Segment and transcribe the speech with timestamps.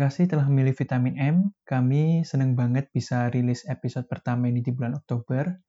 [0.00, 1.36] Terima kasih telah memilih Vitamin M.
[1.68, 5.60] Kami senang banget bisa rilis episode pertama ini di bulan Oktober,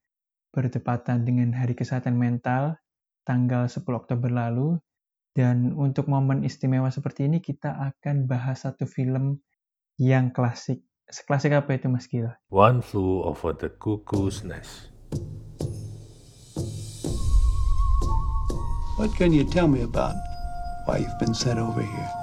[0.55, 2.79] bertepatan dengan Hari Kesehatan Mental,
[3.27, 4.79] tanggal 10 Oktober lalu.
[5.35, 9.43] Dan untuk momen istimewa seperti ini, kita akan bahas satu film
[9.99, 10.79] yang klasik.
[11.11, 12.31] Seklasik apa itu, Mas Gil?
[12.55, 14.95] One Flew Over the Cuckoo's Nest.
[18.95, 20.15] What can you tell me about
[20.87, 22.20] why you've been sent over here?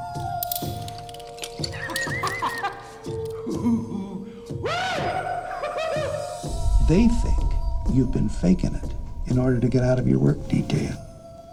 [6.87, 7.43] They think
[7.91, 8.89] you've been faking it
[9.27, 10.95] in order to get out of your work detail.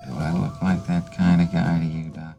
[0.06, 2.38] Do I look like that kind of guy to you, Doc?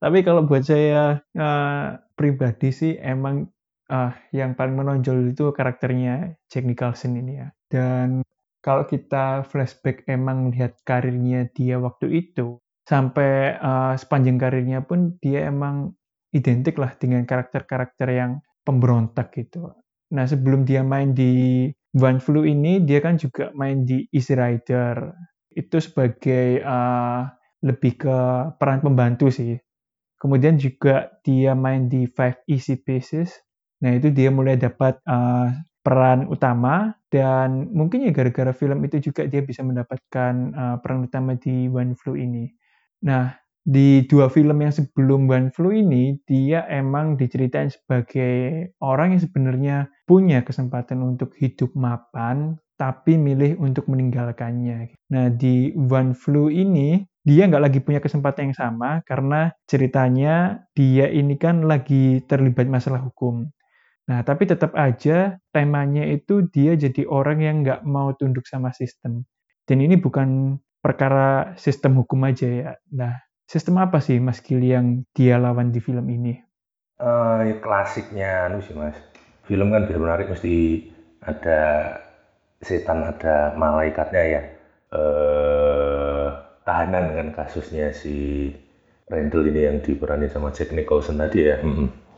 [0.00, 3.52] Tapi kalau buat saya uh, pribadi sih emang
[3.92, 7.48] uh, yang paling menonjol itu karakternya Jack Nicholson ini ya.
[7.68, 8.24] Dan
[8.64, 12.56] kalau kita flashback emang melihat karirnya dia waktu itu,
[12.88, 15.92] sampai uh, sepanjang karirnya pun dia emang
[16.32, 19.72] identik lah dengan karakter-karakter yang pemberontak gitu.
[20.12, 21.64] Nah sebelum dia main di
[21.96, 25.08] One Flu ini, dia kan juga main di Easy Rider.
[25.48, 27.24] Itu sebagai uh,
[27.64, 28.16] lebih ke
[28.60, 29.56] peran pembantu sih.
[30.20, 33.32] Kemudian juga dia main di Five Easy Pieces.
[33.80, 35.48] Nah itu dia mulai dapat uh,
[35.80, 41.40] peran utama dan mungkin ya gara-gara film itu juga dia bisa mendapatkan uh, peran utama
[41.40, 42.44] di One Flu ini.
[43.08, 43.32] Nah
[43.68, 49.76] di dua film yang sebelum One Flu ini dia emang diceritain sebagai orang yang sebenarnya
[50.08, 54.96] punya kesempatan untuk hidup mapan tapi milih untuk meninggalkannya.
[55.12, 61.12] Nah di One Flu ini dia nggak lagi punya kesempatan yang sama karena ceritanya dia
[61.12, 63.52] ini kan lagi terlibat masalah hukum.
[64.08, 69.28] Nah, tapi tetap aja temanya itu dia jadi orang yang nggak mau tunduk sama sistem.
[69.68, 72.72] Dan ini bukan perkara sistem hukum aja ya.
[72.96, 76.36] Nah, sistem apa sih Mas Gili yang dia lawan di film ini?
[77.00, 78.94] Uh, klasiknya anu sih Mas.
[79.48, 80.84] Film kan biar menarik mesti
[81.24, 81.60] ada
[82.60, 84.42] setan, ada malaikatnya ya.
[84.92, 86.36] Uh,
[86.68, 88.52] tahanan kan kasusnya si
[89.08, 91.56] Randall ini yang diperani sama Jack Nicholson tadi ya.
[91.64, 92.08] Hmm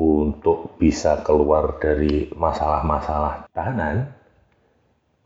[0.00, 4.08] untuk bisa keluar dari masalah-masalah tahanan,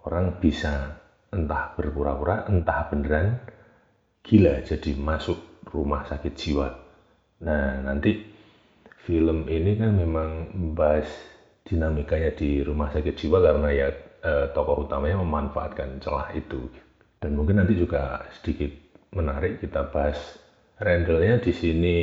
[0.03, 0.99] orang bisa
[1.31, 3.39] entah berpura-pura, entah beneran
[4.25, 6.69] gila jadi masuk rumah sakit jiwa.
[7.45, 8.25] Nah, nanti
[9.05, 11.07] film ini kan memang membahas
[11.69, 13.89] dinamikanya di rumah sakit jiwa karena ya
[14.25, 16.73] eh, tokoh utamanya memanfaatkan celah itu.
[17.21, 18.73] Dan mungkin nanti juga sedikit
[19.13, 20.41] menarik kita bahas
[20.75, 21.99] Randallnya di sini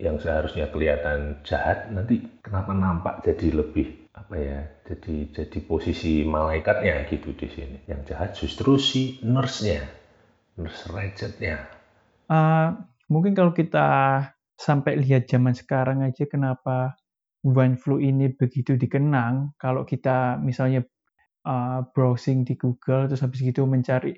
[0.00, 7.06] yang seharusnya kelihatan jahat nanti kenapa nampak jadi lebih apa ya jadi jadi posisi malaikatnya
[7.06, 9.99] gitu di sini yang jahat justru si nurse-nya nurse
[10.58, 11.68] Ratchet-nya
[12.30, 12.68] uh,
[13.12, 13.86] mungkin kalau kita
[14.56, 16.98] sampai lihat zaman sekarang aja kenapa
[17.40, 20.84] One Flu ini begitu dikenang kalau kita misalnya
[21.48, 24.12] uh, browsing di Google terus habis itu mencari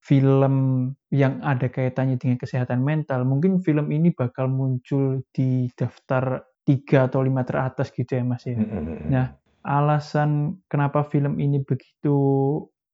[0.00, 7.08] film yang ada kaitannya dengan kesehatan mental, mungkin film ini bakal muncul di daftar tiga
[7.08, 8.56] atau lima teratas gitu ya Mas ya.
[8.56, 12.16] Nah, alasan kenapa film ini begitu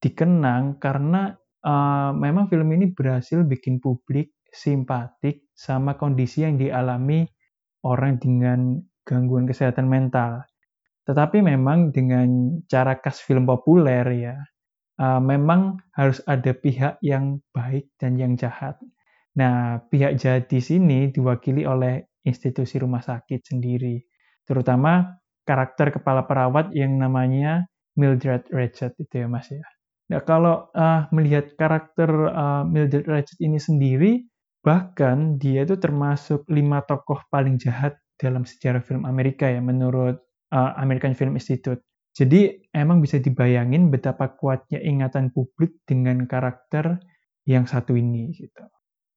[0.03, 7.27] dikenang karena uh, memang film ini berhasil bikin publik simpatik sama kondisi yang dialami
[7.85, 10.47] orang dengan gangguan kesehatan mental.
[11.07, 14.37] Tetapi memang dengan cara khas film populer ya,
[14.99, 18.79] uh, memang harus ada pihak yang baik dan yang jahat.
[19.39, 24.03] Nah, pihak jahat di sini diwakili oleh institusi rumah sakit sendiri,
[24.49, 25.15] terutama
[25.47, 29.76] karakter kepala perawat yang namanya Mildred Ratchet itu ya Mas ya.
[30.07, 34.23] Nah, kalau uh, melihat karakter uh, Mildred Ratchet ini sendiri,
[34.63, 40.23] bahkan dia itu termasuk lima tokoh paling jahat dalam sejarah film Amerika ya menurut
[40.55, 41.83] uh, American Film Institute.
[42.17, 46.97] Jadi emang bisa dibayangin betapa kuatnya ingatan publik dengan karakter
[47.45, 48.63] yang satu ini gitu.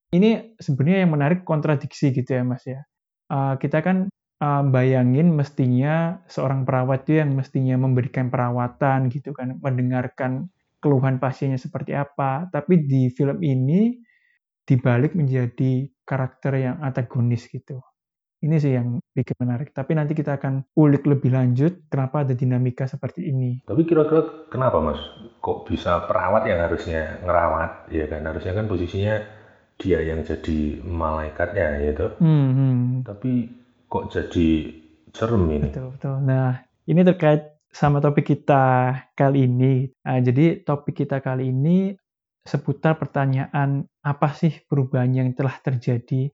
[0.10, 2.82] Ini sebenarnya yang menarik kontradiksi gitu ya Mas ya.
[3.30, 4.10] Uh, kita kan
[4.42, 11.60] uh, bayangin mestinya seorang perawat itu yang mestinya memberikan perawatan gitu kan, mendengarkan keluhan pasiennya
[11.60, 12.48] seperti apa.
[12.50, 13.96] Tapi di film ini
[14.64, 17.84] dibalik menjadi karakter yang antagonis gitu.
[18.40, 19.76] Ini sih yang bikin menarik.
[19.76, 23.60] Tapi nanti kita akan ulik lebih lanjut kenapa ada dinamika seperti ini.
[23.68, 25.02] Tapi kira-kira kenapa mas?
[25.44, 27.92] Kok bisa perawat yang harusnya ngerawat?
[27.92, 29.16] Ya kan harusnya kan posisinya
[29.76, 32.08] dia yang jadi malaikatnya gitu.
[32.24, 32.84] Hmm, hmm.
[33.04, 33.32] Tapi
[33.92, 34.48] kok jadi
[35.12, 35.68] serem ini?
[35.76, 36.16] Betul betul.
[36.24, 39.86] Nah ini terkait sama topik kita kali ini.
[40.06, 41.94] Nah, jadi topik kita kali ini
[42.44, 46.34] seputar pertanyaan apa sih perubahan yang telah terjadi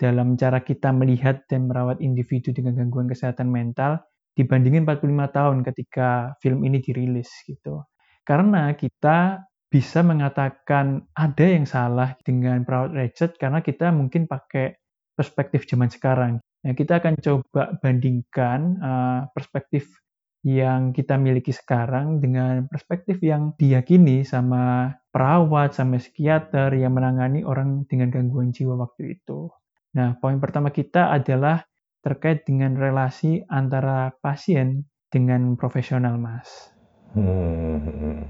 [0.00, 4.00] dalam cara kita melihat dan merawat individu dengan gangguan kesehatan mental
[4.32, 6.08] dibandingin 45 tahun ketika
[6.40, 7.84] film ini dirilis gitu.
[8.24, 14.80] Karena kita bisa mengatakan ada yang salah dengan perawat Ratchet karena kita mungkin pakai
[15.12, 16.40] perspektif zaman sekarang.
[16.64, 19.99] Nah, kita akan coba bandingkan uh, perspektif
[20.40, 27.84] yang kita miliki sekarang dengan perspektif yang diyakini sama perawat, sama psikiater yang menangani orang
[27.84, 29.52] dengan gangguan jiwa waktu itu.
[29.92, 31.66] Nah, poin pertama kita adalah
[32.00, 36.72] terkait dengan relasi antara pasien dengan profesional, Mas.
[37.12, 38.24] Hmm.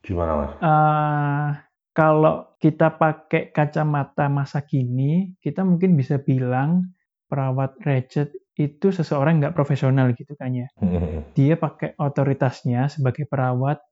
[0.00, 0.52] Gimana, Mas?
[0.62, 1.48] Uh,
[1.92, 6.96] kalau kita pakai kacamata masa kini, kita mungkin bisa bilang
[7.26, 10.68] perawat Ratchet itu seseorang nggak profesional gitu kan ya.
[10.80, 11.28] Hmm.
[11.36, 13.84] Dia pakai otoritasnya sebagai perawat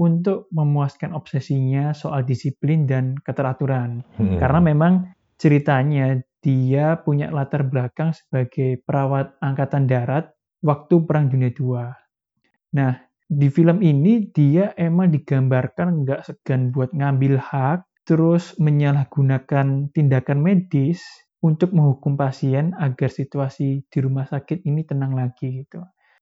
[0.00, 4.04] untuk memuaskan obsesinya soal disiplin dan keteraturan.
[4.20, 4.36] Hmm.
[4.36, 4.92] Karena memang
[5.40, 11.80] ceritanya dia punya latar belakang sebagai perawat angkatan darat waktu Perang Dunia II.
[12.76, 12.92] Nah,
[13.30, 21.00] di film ini dia emang digambarkan nggak segan buat ngambil hak, terus menyalahgunakan tindakan medis
[21.40, 25.80] untuk menghukum pasien agar situasi di rumah sakit ini tenang lagi gitu.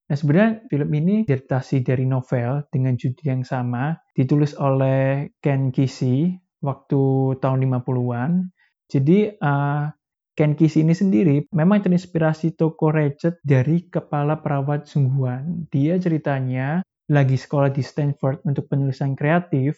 [0.09, 6.33] Nah sebenarnya film ini adaptasi dari novel dengan judul yang sama, ditulis oleh Ken Kesey
[6.65, 7.03] waktu
[7.45, 8.49] tahun 50-an.
[8.89, 9.85] Jadi uh,
[10.33, 15.69] Ken Kesey ini sendiri memang terinspirasi toko Ratchet dari kepala perawat sungguhan.
[15.69, 16.81] Dia ceritanya
[17.13, 19.77] lagi sekolah di Stanford untuk penulisan kreatif,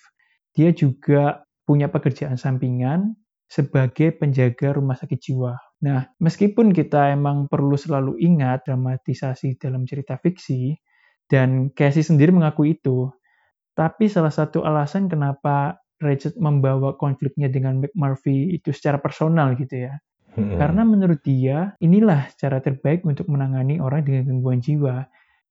[0.55, 3.15] dia juga punya pekerjaan sampingan
[3.51, 5.59] sebagai penjaga rumah sakit jiwa.
[5.83, 10.79] Nah, meskipun kita emang perlu selalu ingat dramatisasi dalam cerita fiksi,
[11.27, 13.11] dan Casey sendiri mengaku itu,
[13.75, 20.01] tapi salah satu alasan kenapa Ratchet membawa konfliknya dengan McMurphy itu secara personal gitu ya.
[20.33, 20.57] Hmm.
[20.57, 25.05] Karena menurut dia, inilah cara terbaik untuk menangani orang dengan gangguan jiwa.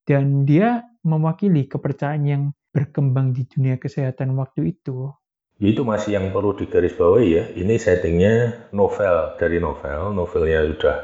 [0.07, 2.43] Dan dia mewakili kepercayaan yang
[2.73, 5.13] berkembang di dunia kesehatan waktu itu.
[5.59, 7.43] Ya, itu masih yang perlu digarisbawahi ya.
[7.51, 10.15] Ini settingnya novel dari novel.
[10.15, 10.97] Novelnya sudah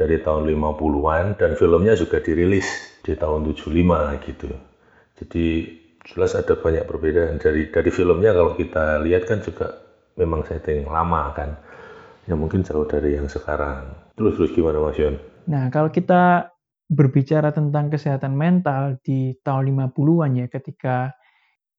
[0.00, 2.64] dari tahun 50-an dan filmnya juga dirilis
[3.04, 4.48] di tahun 75 gitu.
[5.20, 5.46] Jadi
[6.00, 9.76] jelas ada banyak perbedaan dari dari filmnya kalau kita lihat kan juga
[10.16, 11.52] memang setting lama kan.
[12.24, 13.92] Ya mungkin jauh dari yang sekarang.
[14.16, 15.20] Terus terus gimana Mas Yon?
[15.44, 16.56] Nah, kalau kita
[16.88, 21.12] berbicara tentang kesehatan mental di tahun 50-an ya ketika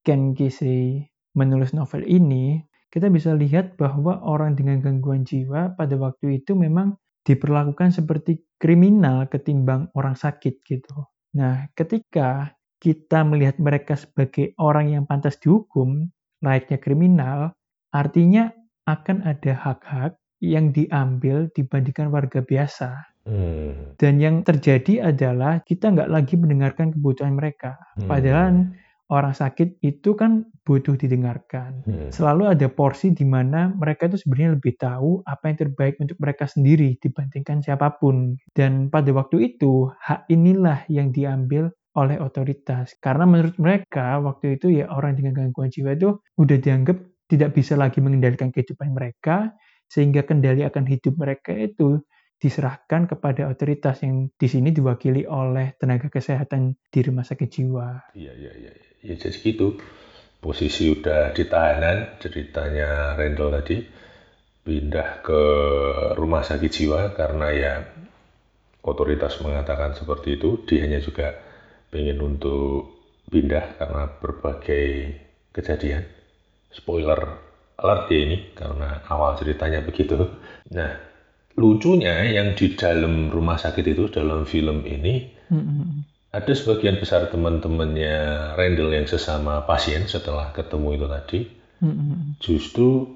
[0.06, 6.40] Ken Kesey menulis novel ini, kita bisa lihat bahwa orang dengan gangguan jiwa pada waktu
[6.40, 6.96] itu memang
[7.28, 11.04] diperlakukan seperti kriminal ketimbang orang sakit gitu.
[11.36, 16.08] Nah, ketika kita melihat mereka sebagai orang yang pantas dihukum,
[16.40, 17.40] layaknya kriminal,
[17.92, 18.54] artinya
[18.88, 23.16] akan ada hak-hak yang diambil dibandingkan warga biasa.
[23.26, 23.98] Hmm.
[23.98, 27.74] Dan yang terjadi adalah kita nggak lagi mendengarkan kebutuhan mereka.
[27.98, 28.06] Hmm.
[28.06, 28.70] Padahal
[29.14, 31.86] orang sakit itu kan butuh didengarkan.
[31.86, 32.10] Hmm.
[32.10, 36.50] Selalu ada porsi di mana mereka itu sebenarnya lebih tahu apa yang terbaik untuk mereka
[36.50, 38.34] sendiri dibandingkan siapa pun.
[38.50, 42.98] Dan pada waktu itu, hak inilah yang diambil oleh otoritas.
[42.98, 47.74] Karena menurut mereka, waktu itu ya orang dengan gangguan jiwa itu udah dianggap tidak bisa
[47.78, 49.54] lagi mengendalikan kehidupan mereka,
[49.86, 52.02] sehingga kendali akan hidup mereka itu
[52.36, 58.14] diserahkan kepada otoritas yang di sini diwakili oleh tenaga kesehatan di rumah sakit jiwa.
[58.14, 58.72] Iya, iya, iya.
[59.06, 59.78] Ya, jadi gitu.
[60.42, 63.82] Posisi udah di tahanan, ceritanya Randall tadi,
[64.62, 65.42] pindah ke
[66.14, 67.74] rumah sakit jiwa karena ya
[68.86, 70.62] otoritas mengatakan seperti itu.
[70.70, 71.34] Dia hanya juga
[71.90, 72.94] pengen untuk
[73.30, 75.18] pindah karena berbagai
[75.50, 76.06] kejadian.
[76.70, 77.20] Spoiler
[77.82, 80.30] alert ya ini, karena awal ceritanya begitu.
[80.76, 81.15] Nah,
[81.56, 86.04] lucunya yang di dalam rumah sakit itu dalam film ini Mm-mm.
[86.36, 88.16] ada sebagian besar teman-temannya
[88.60, 91.40] Randall yang sesama pasien setelah ketemu itu tadi
[91.80, 92.40] Mm-mm.
[92.44, 93.08] justru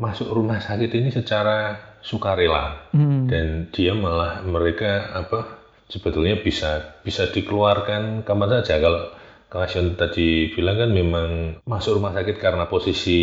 [0.00, 3.30] masuk rumah sakit ini secara sukarela Mm.
[3.30, 9.14] dan dia malah mereka apa sebetulnya bisa bisa dikeluarkan kapan saja kalau
[9.50, 11.28] Kasion tadi bilang kan memang
[11.66, 13.18] masuk rumah sakit karena posisi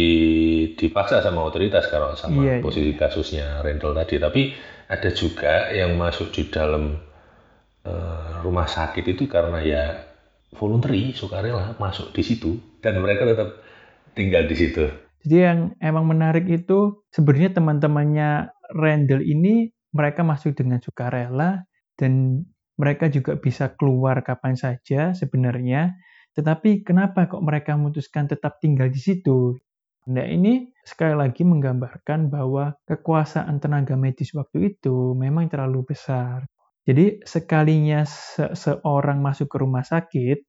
[0.76, 2.64] dipaksa sama otoritas kalau sama Iya, iya.
[2.64, 4.20] posisi kasusnya Randall tadi.
[4.20, 4.42] Tapi
[4.92, 7.00] ada juga yang masuk di dalam
[7.88, 9.84] eh, rumah sakit itu karena ya
[10.52, 13.64] voluntary, sukarela masuk di situ dan mereka tetap
[14.12, 14.84] tinggal di situ.
[15.24, 18.30] Jadi yang emang menarik itu sebenarnya teman-temannya
[18.76, 21.64] Randall ini mereka masuk dengan sukarela
[21.96, 22.44] dan
[22.78, 25.96] mereka juga bisa keluar kapan saja sebenarnya.
[26.38, 29.58] Tetapi kenapa kok mereka memutuskan tetap tinggal di situ?
[30.14, 36.46] Nah ini sekali lagi menggambarkan bahwa kekuasaan tenaga medis waktu itu memang terlalu besar.
[36.88, 40.40] Jadi sekalinya se seorang masuk ke rumah sakit,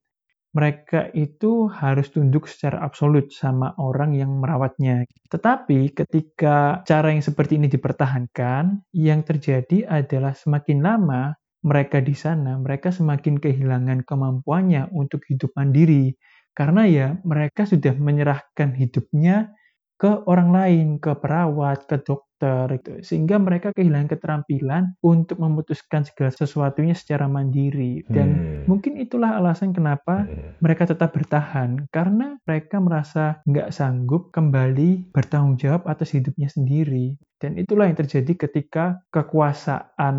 [0.54, 5.02] mereka itu harus tunduk secara absolut sama orang yang merawatnya.
[5.32, 12.54] Tetapi ketika cara yang seperti ini dipertahankan, yang terjadi adalah semakin lama mereka di sana,
[12.58, 16.14] mereka semakin kehilangan kemampuannya untuk hidup mandiri.
[16.54, 19.54] Karena ya mereka sudah menyerahkan hidupnya
[19.98, 23.02] ke orang lain, ke perawat, ke dokter, gitu.
[23.02, 28.06] sehingga mereka kehilangan keterampilan untuk memutuskan segala sesuatunya secara mandiri.
[28.06, 28.70] Dan hmm.
[28.70, 30.62] mungkin itulah alasan kenapa hmm.
[30.62, 37.18] mereka tetap bertahan, karena mereka merasa nggak sanggup kembali bertanggung jawab atas hidupnya sendiri.
[37.42, 40.16] Dan itulah yang terjadi ketika kekuasaan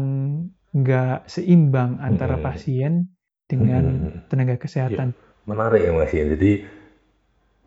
[0.76, 2.46] nggak seimbang antara hmm.
[2.46, 2.94] pasien
[3.50, 4.30] dengan hmm.
[4.30, 5.18] tenaga kesehatan.
[5.18, 6.26] Ya, menarik ya Mas ya.
[6.30, 6.52] Jadi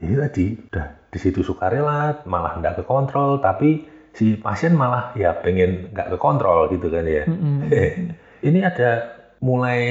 [0.02, 5.34] ini tadi udah di situ sukarela malah nggak ke kontrol tapi si pasien malah ya
[5.38, 7.26] pengen nggak ke kontrol gitu kan ya.
[7.26, 7.66] Hmm.
[8.48, 9.82] ini ada mulai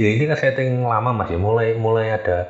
[0.00, 1.36] ya ini kan setting lama Mas ya.
[1.36, 2.48] Mulai mulai ada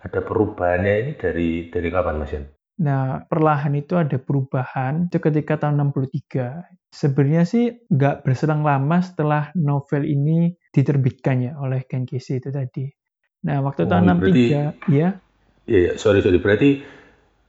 [0.00, 2.42] ada perubahannya ini dari dari kapan Mas ya?
[2.80, 6.79] Nah, perlahan itu ada perubahan itu ketika tahun 63.
[6.90, 12.90] Sebenarnya sih nggak berselang lama setelah novel ini diterbitkan ya oleh Ken Kesey itu tadi.
[13.46, 14.64] Nah, waktu oh, tahun 63, berarti, ya.
[14.90, 15.08] Iya,
[15.70, 16.42] iya, sorry, sorry.
[16.42, 16.82] Berarti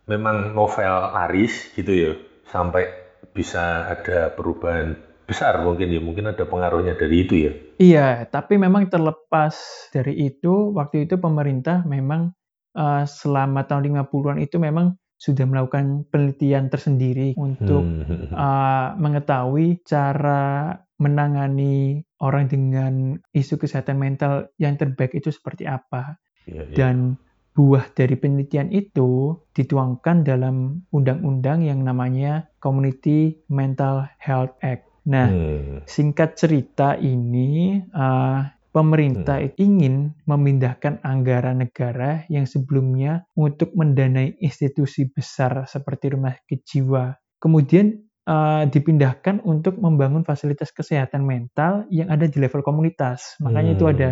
[0.08, 2.12] memang novel laris gitu ya,
[2.48, 2.88] sampai
[3.34, 4.96] bisa ada perubahan
[5.28, 7.52] besar mungkin ya, mungkin ada pengaruhnya dari itu ya.
[7.82, 9.56] Iya, tapi memang terlepas
[9.92, 12.32] dari itu, waktu itu pemerintah memang
[12.76, 18.34] uh, selama tahun 50-an itu memang sudah melakukan penelitian tersendiri untuk hmm.
[18.34, 26.18] uh, mengetahui cara menangani orang dengan isu kesehatan mental yang terbaik itu seperti apa.
[26.50, 26.74] Yeah, yeah.
[26.74, 27.22] Dan
[27.54, 34.90] buah dari penelitian itu dituangkan dalam undang-undang yang namanya Community Mental Health Act.
[35.06, 35.86] Nah, hmm.
[35.86, 39.60] singkat cerita ini uh, pemerintah hmm.
[39.60, 47.12] ingin memindahkan anggaran negara yang sebelumnya untuk mendanai institusi besar seperti rumah sakit jiwa.
[47.38, 53.36] Kemudian uh, dipindahkan untuk membangun fasilitas kesehatan mental yang ada di level komunitas.
[53.44, 53.78] Makanya hmm.
[53.78, 54.10] itu ada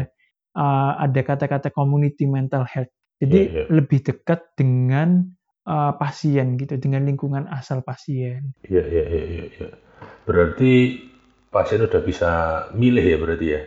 [0.60, 2.92] uh, ada kata-kata community mental health.
[3.20, 3.68] Jadi yeah, yeah.
[3.72, 5.24] lebih dekat dengan
[5.68, 8.56] uh, pasien gitu, dengan lingkungan asal pasien.
[8.64, 9.24] Iya, iya, iya,
[9.56, 9.70] iya.
[10.24, 11.04] Berarti
[11.52, 12.32] pasien udah bisa
[12.76, 13.62] milih ya berarti ya?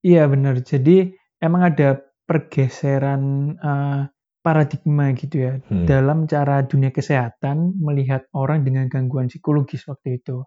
[0.00, 0.60] Iya benar.
[0.64, 4.06] Jadi emang ada pergeseran uh,
[4.40, 5.84] paradigma gitu ya hmm.
[5.84, 10.44] dalam cara dunia kesehatan melihat orang dengan gangguan psikologis waktu itu.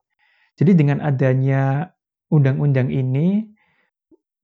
[0.57, 1.93] Jadi dengan adanya
[2.33, 3.45] undang-undang ini,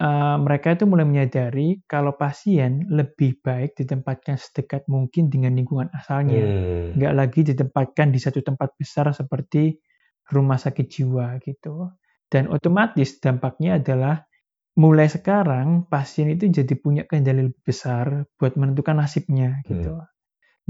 [0.01, 6.37] uh, mereka itu mulai menyadari kalau pasien lebih baik ditempatkan sedekat mungkin dengan lingkungan asalnya,
[6.37, 6.97] hmm.
[6.97, 9.81] nggak lagi ditempatkan di satu tempat besar seperti
[10.29, 11.89] rumah sakit jiwa gitu.
[12.29, 14.28] Dan otomatis dampaknya adalah
[14.77, 19.97] mulai sekarang pasien itu jadi punya kendali lebih besar buat menentukan nasibnya gitu.
[19.97, 20.07] Hmm.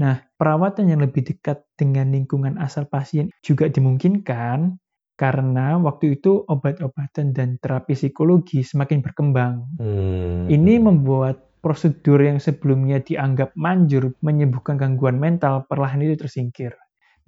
[0.00, 4.80] Nah, perawatan yang lebih dekat dengan lingkungan asal pasien juga dimungkinkan
[5.20, 9.68] karena waktu itu obat-obatan dan terapi psikologi semakin berkembang.
[9.76, 10.48] Hmm.
[10.48, 16.72] Ini membuat prosedur yang sebelumnya dianggap manjur menyembuhkan gangguan mental perlahan itu tersingkir.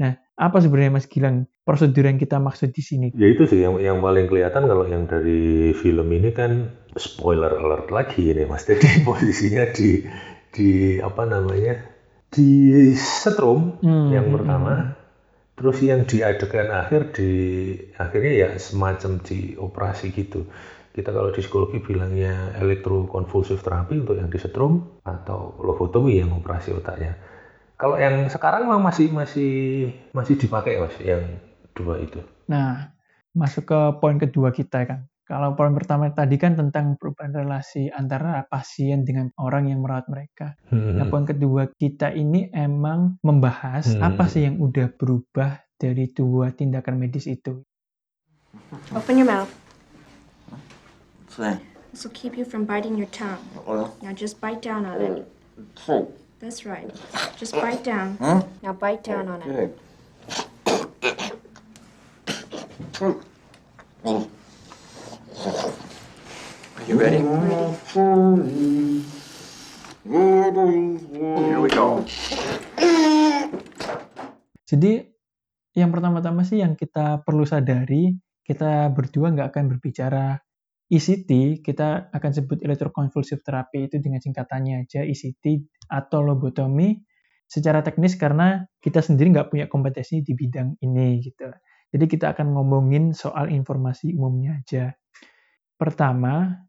[0.01, 3.07] Nah, apa sebenarnya Mas Gilang prosedur yang kita maksud di sini?
[3.13, 7.93] Ya itu sih yang yang paling kelihatan kalau yang dari film ini kan spoiler alert
[7.93, 8.65] lagi ini Mas.
[8.65, 10.03] Jadi posisinya di
[10.53, 11.93] di apa namanya?
[12.33, 14.09] di setrum hmm.
[14.09, 14.73] yang pertama.
[14.73, 14.91] Hmm.
[15.53, 17.31] Terus yang di adegan akhir di
[18.01, 20.49] akhirnya ya semacam di operasi gitu.
[20.97, 26.73] Kita kalau di psikologi bilangnya elektrokonvulsif terapi untuk yang di setrum atau lobotomi yang operasi
[26.73, 27.32] otaknya
[27.83, 29.53] kalau yang sekarang memang masih masih
[30.15, 31.27] masih dipakai mas yang
[31.75, 32.23] dua itu.
[32.47, 32.95] Nah,
[33.35, 35.11] masuk ke poin kedua kita kan.
[35.27, 40.55] Kalau poin pertama tadi kan tentang perubahan relasi antara pasien dengan orang yang merawat mereka.
[40.71, 40.95] Hmm.
[40.95, 43.99] Nah, poin kedua kita ini emang membahas hmm.
[43.99, 47.67] apa sih yang udah berubah dari dua tindakan medis itu.
[48.95, 49.51] Open your mouth.
[51.91, 53.43] This will keep you from biting your tongue.
[54.07, 56.22] Now just bite down on it.
[56.43, 56.91] That's right.
[57.39, 58.19] Just bite down.
[58.19, 58.43] Huh?
[58.67, 59.79] Now bite down on it.
[62.99, 63.15] Are
[66.83, 67.23] you ready?
[71.39, 72.03] Here we go.
[74.67, 74.93] Jadi
[75.79, 80.43] yang pertama-tama sih yang kita perlu sadari, kita berdua nggak akan berbicara
[80.93, 87.01] ECT, kita akan sebut electroconvulsive therapy itu dengan singkatannya aja ECT atau lobotomi
[87.49, 91.49] secara teknis karena kita sendiri nggak punya kompetensi di bidang ini gitu.
[91.93, 94.93] Jadi kita akan ngomongin soal informasi umumnya aja.
[95.81, 96.61] Pertama,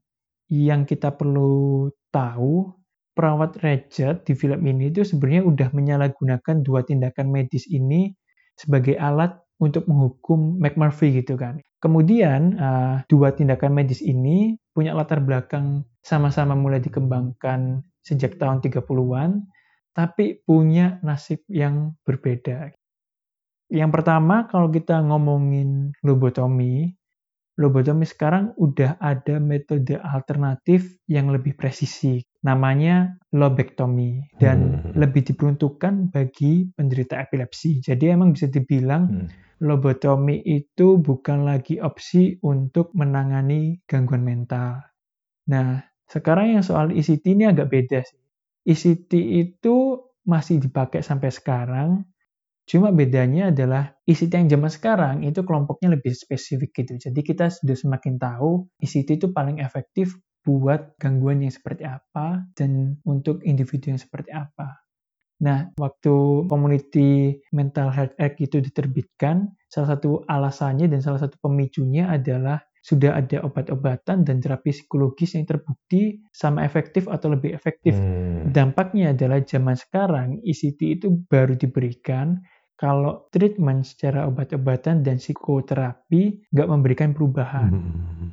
[0.51, 2.71] yang kita perlu tahu,
[3.15, 8.11] perawat Richard di film ini itu sebenarnya udah menyalahgunakan dua tindakan medis ini
[8.55, 11.63] sebagai alat untuk menghukum McMurphy gitu kan.
[11.83, 19.43] Kemudian uh, dua tindakan medis ini punya latar belakang sama-sama mulai dikembangkan sejak tahun 30-an,
[19.91, 22.71] tapi punya nasib yang berbeda.
[23.67, 26.95] Yang pertama, kalau kita ngomongin lobotomi,
[27.59, 32.23] lobotomi sekarang udah ada metode alternatif yang lebih presisi.
[32.47, 34.99] Namanya lobektomi dan hmm.
[34.99, 37.83] lebih diperuntukkan bagi penderita epilepsi.
[37.83, 39.27] Jadi emang bisa dibilang hmm.
[39.63, 44.83] Lobotomi itu bukan lagi opsi untuk menangani gangguan mental.
[45.49, 45.79] Nah,
[46.11, 48.19] sekarang yang soal ECT ini agak beda sih.
[48.67, 52.03] ECT itu masih dipakai sampai sekarang,
[52.63, 56.95] Cuma bedanya adalah ICT yang zaman sekarang itu kelompoknya lebih spesifik gitu.
[56.95, 60.15] Jadi kita sudah semakin tahu ICT itu paling efektif
[60.47, 64.82] buat gangguan yang seperti apa dan untuk individu yang seperti apa.
[65.43, 72.07] Nah, waktu Community Mental Health Act itu diterbitkan, salah satu alasannya dan salah satu pemicunya
[72.07, 77.95] adalah sudah ada obat-obatan dan terapi psikologis yang terbukti sama efektif atau lebih efektif.
[77.95, 78.51] Hmm.
[78.51, 82.43] Dampaknya adalah zaman sekarang ICT itu baru diberikan
[82.75, 87.71] kalau treatment secara obat-obatan dan psikoterapi nggak memberikan perubahan.
[87.71, 88.27] Hmm.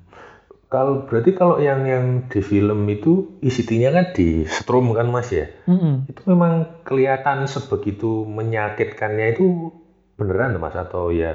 [0.71, 5.51] Kalau berarti kalau yang yang di film itu ICT-nya kan di strum kan mas ya,
[5.67, 6.07] hmm.
[6.07, 9.75] itu memang kelihatan sebegitu menyakitkannya itu
[10.15, 11.35] beneran mas atau ya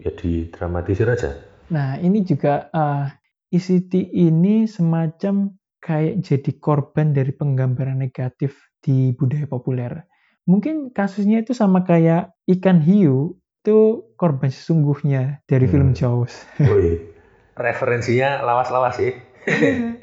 [0.00, 1.36] ya didramatisir aja?
[1.68, 3.04] Nah ini juga uh,
[3.52, 5.52] eh, ICT ini semacam
[5.84, 10.08] kayak jadi korban dari penggambaran negatif di budaya populer
[10.44, 15.72] Mungkin kasusnya itu sama kayak ikan hiu itu korban sesungguhnya dari hmm.
[15.72, 16.44] film Jaws.
[16.60, 17.00] Wih,
[17.54, 19.12] referensinya lawas-lawas sih.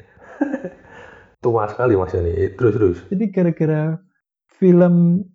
[1.42, 2.54] Tua sekali mas ini.
[2.54, 2.98] Terus terus.
[3.10, 3.98] Jadi gara-gara
[4.60, 5.26] film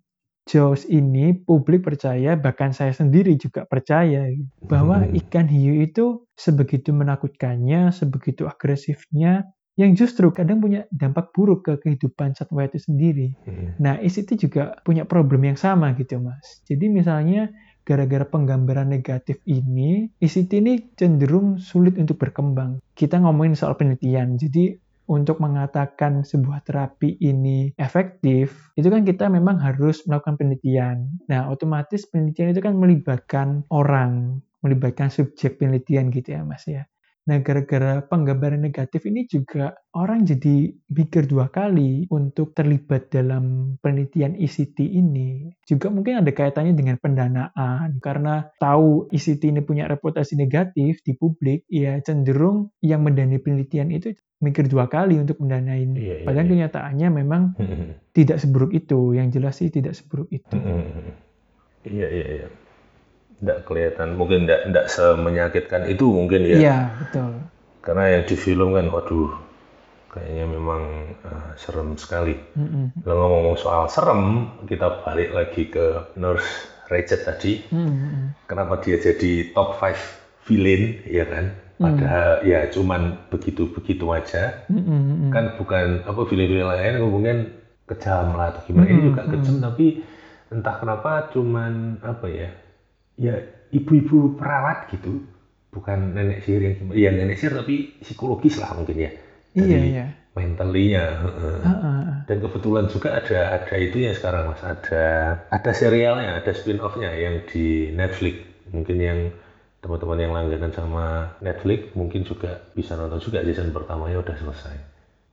[0.48, 4.32] Jaws ini publik percaya bahkan saya sendiri juga percaya
[4.64, 5.20] bahwa hmm.
[5.28, 9.44] ikan hiu itu sebegitu menakutkannya, sebegitu agresifnya
[9.78, 13.36] yang justru kadang punya dampak buruk ke kehidupan satwa itu sendiri.
[13.44, 13.76] Hmm.
[13.78, 16.64] Nah, itu juga punya problem yang sama gitu, Mas.
[16.66, 17.52] Jadi misalnya
[17.88, 22.84] gara-gara penggambaran negatif ini, ICT ini cenderung sulit untuk berkembang.
[22.92, 24.76] Kita ngomongin soal penelitian, jadi
[25.08, 31.08] untuk mengatakan sebuah terapi ini efektif, itu kan kita memang harus melakukan penelitian.
[31.32, 36.84] Nah, otomatis penelitian itu kan melibatkan orang, melibatkan subjek penelitian gitu ya, Mas ya.
[37.28, 44.40] Nah, gara-gara penggambaran negatif ini juga orang jadi mikir dua kali untuk terlibat dalam penelitian
[44.40, 45.52] ICT ini.
[45.68, 48.00] Juga mungkin ada kaitannya dengan pendanaan.
[48.00, 54.16] Karena tahu ICT ini punya reputasi negatif di publik, ya cenderung yang mendanai penelitian itu
[54.40, 56.00] mikir dua kali untuk mendanain.
[56.00, 56.52] Iya, iya, Padahal iya.
[56.56, 57.42] kenyataannya memang
[58.18, 59.20] tidak seburuk itu.
[59.20, 60.56] Yang jelas sih tidak seburuk itu.
[61.88, 62.48] Iya, iya, iya
[63.38, 67.32] tidak kelihatan mungkin tidak tidak semenyakitkan itu mungkin ya iya betul
[67.86, 69.32] karena yang di film kan waduh
[70.18, 70.84] kayaknya memang
[71.22, 73.06] uh, serem sekali mm-hmm.
[73.06, 78.50] kalau ngomong soal serem kita balik lagi ke Nurse Ratched tadi mm-hmm.
[78.50, 81.46] kenapa dia jadi top 5 villain ya kan
[81.78, 82.46] padahal mm.
[82.50, 85.30] ya cuman begitu-begitu aja mm-hmm.
[85.30, 87.38] kan bukan apa villain-villain lain mungkin
[87.86, 88.98] kejam lah atau gimana mm-hmm.
[88.98, 89.86] ini juga kejam tapi
[90.50, 92.50] entah kenapa cuman apa ya
[93.18, 93.36] ya
[93.74, 95.26] ibu-ibu perawat gitu
[95.74, 99.12] bukan nenek sihir yang ya nenek sihir tapi psikologis lah mungkin ya.
[99.58, 100.06] Dari iya iya.
[100.38, 104.62] mentalinya uh, uh, dan kebetulan juga ada ada itu ya sekarang mas.
[104.62, 105.06] Ada
[105.50, 108.46] ada serialnya ada spin offnya yang di Netflix.
[108.70, 109.20] Mungkin yang
[109.82, 114.76] teman-teman yang langganan sama Netflix mungkin juga bisa nonton juga season pertamanya udah selesai.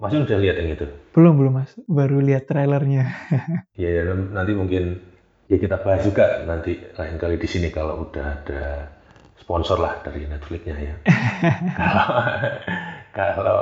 [0.00, 0.86] Masih udah lihat yang itu?
[1.14, 1.70] Belum belum mas.
[1.86, 3.04] Baru lihat trailernya.
[3.74, 5.02] Ya, ya nanti mungkin
[5.48, 8.62] ya kita bahas juga nanti lain kali di sini kalau udah ada
[9.40, 10.94] sponsor lah dari Netflixnya ya.
[11.80, 12.08] kalau,
[13.12, 13.58] kalau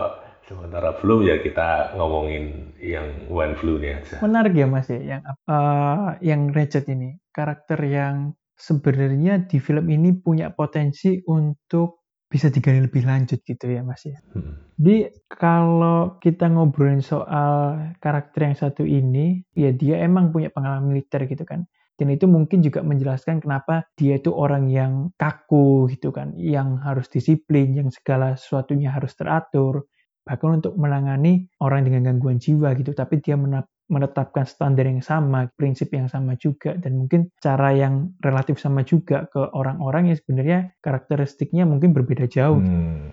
[0.47, 4.23] sementara belum ya kita ngomongin yang One Flu nih aja.
[4.23, 10.15] Menarik ya Mas ya, yang uh, yang Ratchet ini karakter yang sebenarnya di film ini
[10.15, 12.02] punya potensi untuk
[12.33, 14.17] bisa digali lebih lanjut gitu ya Mas ya.
[14.33, 14.57] Hmm.
[14.81, 21.29] Jadi kalau kita ngobrolin soal karakter yang satu ini, ya dia emang punya pengalaman militer
[21.29, 21.69] gitu kan.
[22.01, 27.13] Dan itu mungkin juga menjelaskan kenapa dia itu orang yang kaku gitu kan, yang harus
[27.13, 29.85] disiplin, yang segala sesuatunya harus teratur.
[30.25, 33.37] Bahkan untuk menangani orang dengan gangguan jiwa gitu, tapi dia
[33.93, 39.29] menetapkan standar yang sama, prinsip yang sama juga, dan mungkin cara yang relatif sama juga
[39.29, 42.57] ke orang-orang yang sebenarnya karakteristiknya mungkin berbeda jauh.
[42.57, 43.13] Hmm.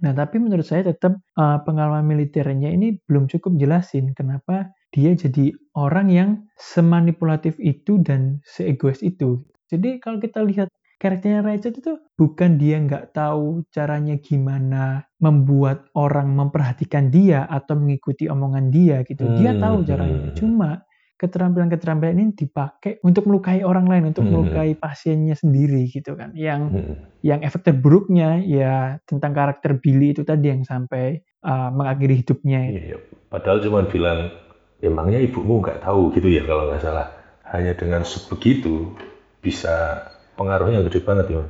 [0.00, 5.52] Nah, tapi menurut saya tetap uh, pengalaman militernya ini belum cukup jelasin kenapa dia jadi
[5.76, 9.44] orang yang semanipulatif itu dan seegois itu.
[9.70, 16.28] Jadi kalau kita lihat karakternya Ratchet itu bukan dia nggak tahu caranya gimana membuat orang
[16.36, 19.24] memperhatikan dia atau mengikuti omongan dia gitu.
[19.32, 20.20] Dia Hmm, tahu caranya.
[20.28, 20.36] hmm.
[20.36, 20.70] Cuma
[21.16, 24.32] keterampilan-keterampilan ini dipakai untuk melukai orang lain, untuk Hmm.
[24.32, 26.36] melukai pasiennya sendiri gitu kan.
[26.36, 26.94] Yang Hmm.
[27.20, 32.60] yang efek terburuknya ya tentang karakter Billy itu tadi yang sampai uh, mengakhiri hidupnya.
[32.68, 32.96] Iya,
[33.28, 34.32] padahal cuma bilang
[34.80, 37.08] emangnya ibumu nggak tahu gitu ya kalau nggak salah.
[37.52, 38.96] Hanya dengan sebegitu
[39.40, 40.08] bisa
[40.40, 41.42] pengaruhnya gede banget ya.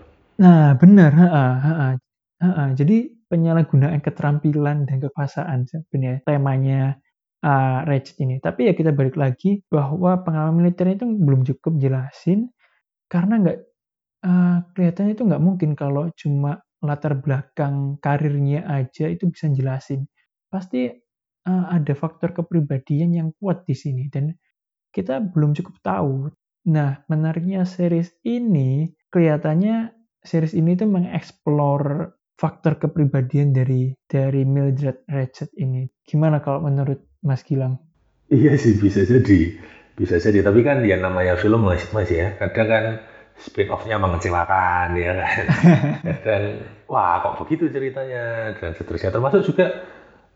[0.43, 1.93] Nah, benar, heeh, heeh,
[2.43, 2.69] heeh.
[2.75, 2.97] Jadi
[3.31, 6.99] penyalahgunaan keterampilan dan kekuasaan sebenarnya temanya
[7.47, 8.43] uh, Ratchet ini.
[8.43, 12.51] Tapi ya kita balik lagi bahwa pengalaman militer itu belum cukup jelasin
[13.07, 13.59] karena nggak
[14.27, 20.11] uh, kelihatannya itu nggak mungkin kalau cuma latar belakang karirnya aja itu bisa jelasin.
[20.51, 20.91] Pasti
[21.47, 24.35] uh, ada faktor kepribadian yang kuat di sini dan
[24.91, 26.35] kita belum cukup tahu.
[26.69, 35.53] Nah, menariknya series ini kelihatannya series ini tuh mengeksplor faktor kepribadian dari dari Mildred Ratchet
[35.57, 35.89] ini.
[36.05, 37.81] Gimana kalau menurut Mas Gilang?
[38.29, 39.57] Iya sih bisa jadi,
[39.97, 40.45] bisa jadi.
[40.45, 42.37] Tapi kan ya namanya film mas, mas ya.
[42.37, 42.85] Kadang kan
[43.41, 45.45] spin off-nya mengecewakan ya kan.
[46.25, 46.43] Dan
[46.89, 49.13] wah kok begitu ceritanya dan seterusnya.
[49.13, 49.67] Termasuk juga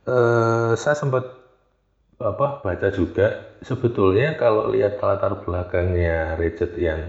[0.08, 1.43] eh, saya sempat
[2.20, 3.26] apa baca juga
[3.64, 7.00] sebetulnya kalau lihat latar belakangnya Ratchet yang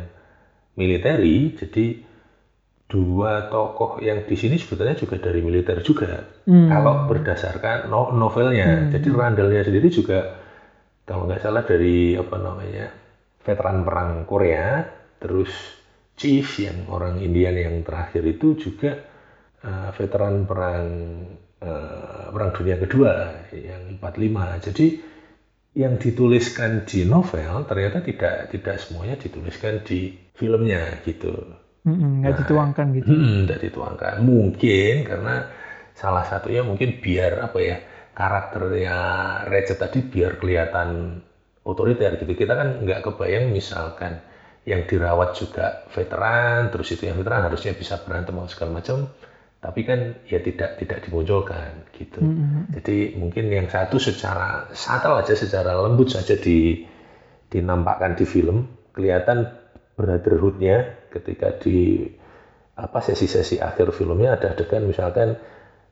[0.80, 1.86] militeri, jadi
[2.86, 6.22] dua tokoh yang di sini sebetulnya juga dari militer juga.
[6.46, 6.70] Hmm.
[6.70, 8.91] Kalau berdasarkan no- novelnya, Hmm.
[8.94, 10.20] jadi Randallnya sendiri juga
[11.06, 12.86] kalau nggak salah dari apa namanya
[13.46, 14.86] veteran perang Korea,
[15.22, 15.52] terus
[16.15, 18.91] Chief yang orang Indian yang terakhir itu juga
[19.65, 20.86] eh, veteran perang
[21.65, 23.12] eh, perang dunia kedua
[23.51, 24.65] yang 45.
[24.71, 24.88] Jadi
[25.75, 31.36] yang dituliskan di novel ternyata tidak tidak semuanya dituliskan di filmnya gitu.
[31.86, 33.08] Nggak Nah, dituangkan gitu.
[33.12, 34.15] Tidak dituangkan.
[34.23, 35.51] Mungkin karena
[35.93, 37.78] salah satunya mungkin biar apa ya
[38.15, 38.97] karakternya
[39.51, 41.19] Ratchet tadi biar kelihatan
[41.67, 42.34] otoriter gitu.
[42.34, 44.23] Kita kan nggak kebayang misalkan
[44.65, 49.12] yang dirawat juga veteran, terus itu yang veteran harusnya bisa berantem atau segala macam.
[49.65, 52.21] Tapi kan ya tidak tidak dimunculkan gitu.
[52.21, 52.69] Mm-mm.
[52.78, 56.86] Jadi mungkin yang satu secara subtle aja, secara lembut saja di,
[57.49, 59.49] dinampakkan di film, kelihatan
[59.97, 62.06] brotherhood-nya ketika di
[62.75, 65.39] apa sesi-sesi akhir filmnya ada adegan misalkan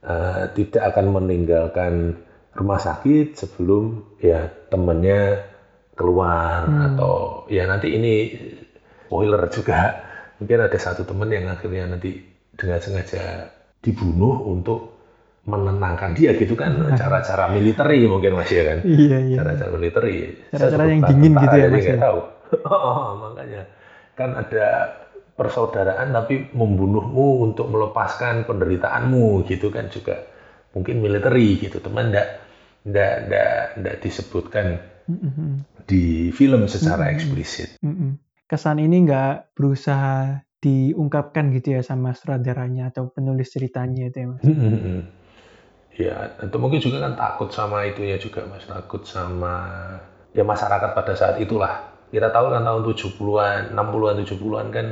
[0.04, 2.20] eh, tidak akan meninggalkan
[2.54, 5.48] rumah sakit sebelum ya temannya
[5.96, 8.14] keluar atau ya nanti ini
[9.08, 10.02] spoiler juga
[10.42, 12.18] mungkin ada satu teman yang akhirnya nanti
[12.58, 13.54] dengan sengaja
[13.84, 14.96] dibunuh untuk
[15.44, 19.36] menenangkan dia gitu kan cara-cara militeri mungkin mas ya kan Iya, iya.
[19.44, 20.16] cara-cara militeri
[20.56, 21.98] Cara-cara yang dingin gitu ya, Mas, ya?
[22.00, 22.20] tahu
[22.64, 23.68] Oh, makanya
[24.16, 24.66] kan ada
[25.36, 30.24] persaudaraan tapi membunuhmu untuk melepaskan penderitaanmu gitu kan juga
[30.72, 32.40] mungkin militeri gitu teman ndak
[32.88, 35.66] ndak ndak ndak disebutkan Mm-mm.
[35.90, 37.16] di film secara Mm-mm.
[37.20, 38.22] eksplisit Mm-mm.
[38.48, 44.42] Kesan ini nggak berusaha diungkapkan gitu ya sama sutradaranya atau penulis ceritanya itu ya, Mas.
[45.94, 49.70] ya atau mungkin juga kan takut sama itunya juga mas takut sama
[50.34, 54.88] ya masyarakat pada saat itulah kita tahu kan tahun 70-an 60-an 70-an kan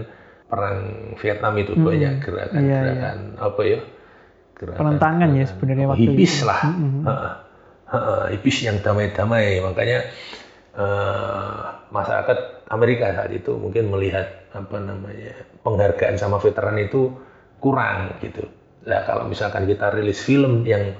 [0.51, 0.77] perang
[1.17, 1.87] Vietnam itu Mm-mm.
[1.87, 3.79] banyak Iya, gerakan-gerakan apa ya
[4.59, 6.45] gerakan Penentangan ya sebenarnya waktu hipis itu.
[6.45, 7.03] lah Mm-mm.
[7.07, 7.33] Heeh.
[7.91, 9.99] Heeh, hipis yang damai-damai makanya
[10.77, 17.11] eh, masyarakat Amerika saat itu mungkin melihat apa namanya penghargaan sama veteran itu
[17.59, 18.47] kurang gitu.
[18.87, 20.95] Nah kalau misalkan kita rilis film yang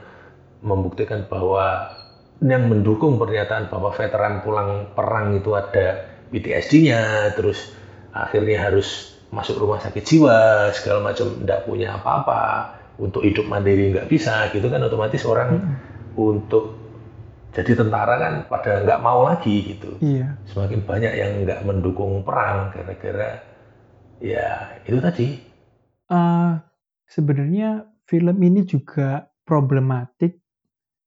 [0.62, 1.95] membuktikan bahwa
[2.41, 7.71] yang mendukung pernyataan bahwa veteran pulang perang itu ada PTSD-nya, terus
[8.12, 14.10] akhirnya harus masuk rumah sakit jiwa segala macam, tidak punya apa-apa, untuk hidup mandiri nggak
[14.10, 15.77] bisa, gitu kan otomatis orang
[16.17, 16.80] untuk
[17.51, 20.39] jadi tentara kan pada nggak mau lagi gitu Iya.
[20.47, 23.43] semakin banyak yang nggak mendukung perang gara-gara
[24.23, 25.27] ya itu tadi
[26.11, 26.51] Eh,
[27.07, 30.43] sebenarnya film ini juga problematik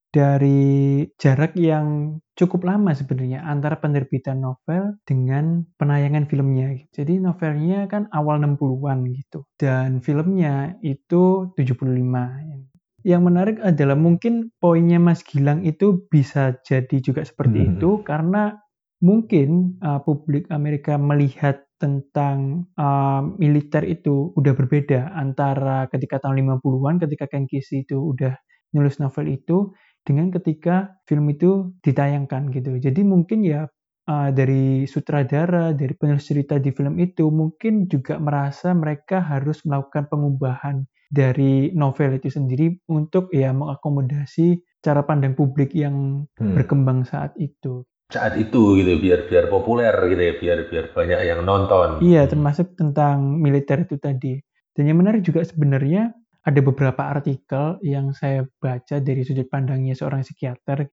[0.09, 6.73] dari jarak yang cukup lama sebenarnya antara penerbitan novel dengan penayangan filmnya.
[6.89, 12.73] Jadi novelnya kan awal 60-an gitu dan filmnya itu 75.
[13.05, 17.71] Yang menarik adalah mungkin poinnya Mas Gilang itu bisa jadi juga seperti Hmm.
[17.77, 18.57] itu karena
[19.05, 26.97] mungkin uh, publik Amerika melihat tentang uh, militer itu udah berbeda antara ketika tahun 50-an
[27.05, 28.33] ketika Ken Kesey itu udah
[28.73, 32.81] nulis novel itu dengan ketika film itu ditayangkan gitu.
[32.81, 33.69] Jadi mungkin ya
[34.09, 40.09] uh, dari sutradara, dari penulis cerita di film itu mungkin juga merasa mereka harus melakukan
[40.09, 46.55] pengubahan dari novel itu sendiri untuk ya mengakomodasi cara pandang publik yang Hmm.
[46.57, 47.85] berkembang saat itu.
[48.13, 52.05] Saat itu gitu biar biar populer gitu ya, biar biar banyak yang nonton.
[52.05, 54.39] Iya, termasuk tentang militer itu tadi.
[54.77, 56.13] Dan yang menarik juga sebenarnya
[56.45, 60.85] ada beberapa artikel yang saya baca dari sudut pandangnya seorang psikiater.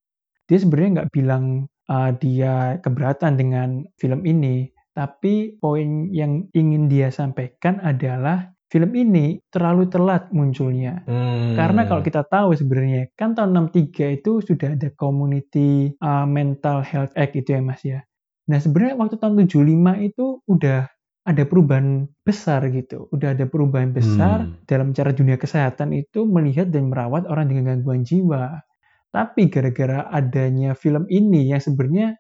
[0.47, 7.12] Dia sebenarnya nggak bilang uh, dia keberatan dengan film ini, tapi poin yang ingin dia
[7.12, 11.03] sampaikan adalah film ini terlalu telat munculnya.
[11.03, 11.60] Hmm.
[11.60, 17.12] Karena kalau kita tahu sebenarnya kan tahun 63 itu sudah ada Community uh, Mental Health
[17.19, 17.99] Act itu ya Mas ya.
[18.47, 20.88] Nah sebenarnya waktu tahun 75 itu udah
[21.21, 23.05] ada perubahan besar gitu.
[23.13, 24.57] Udah ada perubahan besar Hmm.
[24.65, 28.63] dalam cara dunia kesehatan itu melihat dan merawat orang dengan gangguan jiwa.
[29.12, 32.15] Tapi gara-gara adanya film ini yang sebenarnya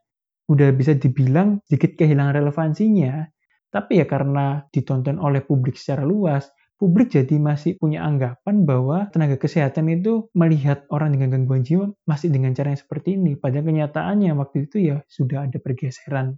[0.51, 3.25] udah bisa dibilang sedikit kehilangan relevansinya.
[3.71, 9.39] Tapi ya karena ditonton oleh publik secara luas, publik jadi masih punya anggapan bahwa tenaga
[9.39, 13.39] kesehatan itu melihat orang dengan gangguan jiwa masih dengan cara yang seperti ini.
[13.39, 16.35] Padahal kenyataannya waktu itu ya sudah ada pergeseran.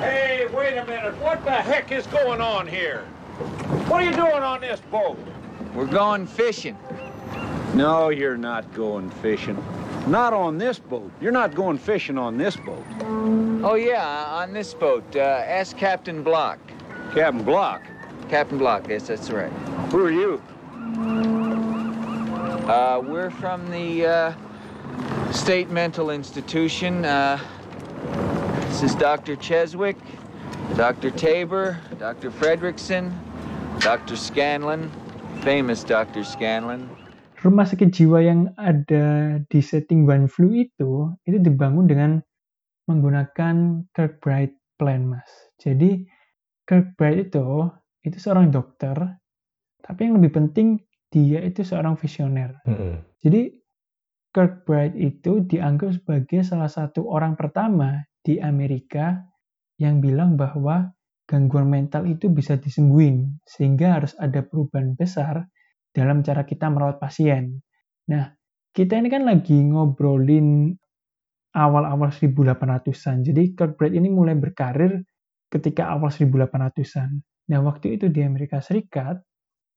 [0.00, 1.12] Hey, wait a minute.
[1.20, 3.04] What the heck is going on here?
[3.92, 5.20] What are you doing on this boat?
[5.76, 6.80] We're going fishing.
[7.76, 9.60] No, you're not going fishing.
[10.06, 11.10] Not on this boat.
[11.20, 12.84] You're not going fishing on this boat.
[13.02, 15.04] Oh, yeah, on this boat.
[15.16, 16.60] Uh, ask Captain Block.
[17.12, 17.82] Captain Block.
[18.28, 19.50] Captain Block, yes, that's right.
[19.90, 20.42] Who are you?
[22.68, 27.04] Uh, we're from the uh, State Mental Institution.
[27.04, 27.40] Uh,
[28.68, 29.34] this is Dr.
[29.36, 29.96] Cheswick,
[30.76, 31.10] Dr.
[31.10, 32.30] Tabor, Dr.
[32.30, 33.12] Fredrickson,
[33.80, 34.16] Dr.
[34.16, 34.90] Scanlon,
[35.42, 36.22] famous Dr.
[36.22, 36.88] Scanlon.
[37.46, 42.18] Rumah sakit jiwa yang ada di setting One Flu itu, itu dibangun dengan
[42.90, 45.30] menggunakan Kirkbride plan, Mas.
[45.62, 46.02] Jadi,
[46.66, 47.70] Kirkbride itu,
[48.02, 48.98] itu seorang dokter,
[49.78, 52.66] tapi yang lebih penting, dia itu seorang visioner.
[52.66, 53.06] Hmm.
[53.22, 53.54] Jadi,
[54.34, 59.22] Kirkbride itu dianggap sebagai salah satu orang pertama di Amerika
[59.78, 60.90] yang bilang bahwa
[61.30, 65.46] gangguan mental itu bisa disembuhin, sehingga harus ada perubahan besar
[65.96, 67.56] dalam cara kita merawat pasien.
[68.12, 68.28] Nah,
[68.76, 70.76] kita ini kan lagi ngobrolin
[71.56, 73.24] awal-awal 1800-an.
[73.24, 75.00] Jadi Kirkbride ini mulai berkarir
[75.48, 77.24] ketika awal 1800-an.
[77.48, 79.16] Nah, waktu itu di Amerika Serikat,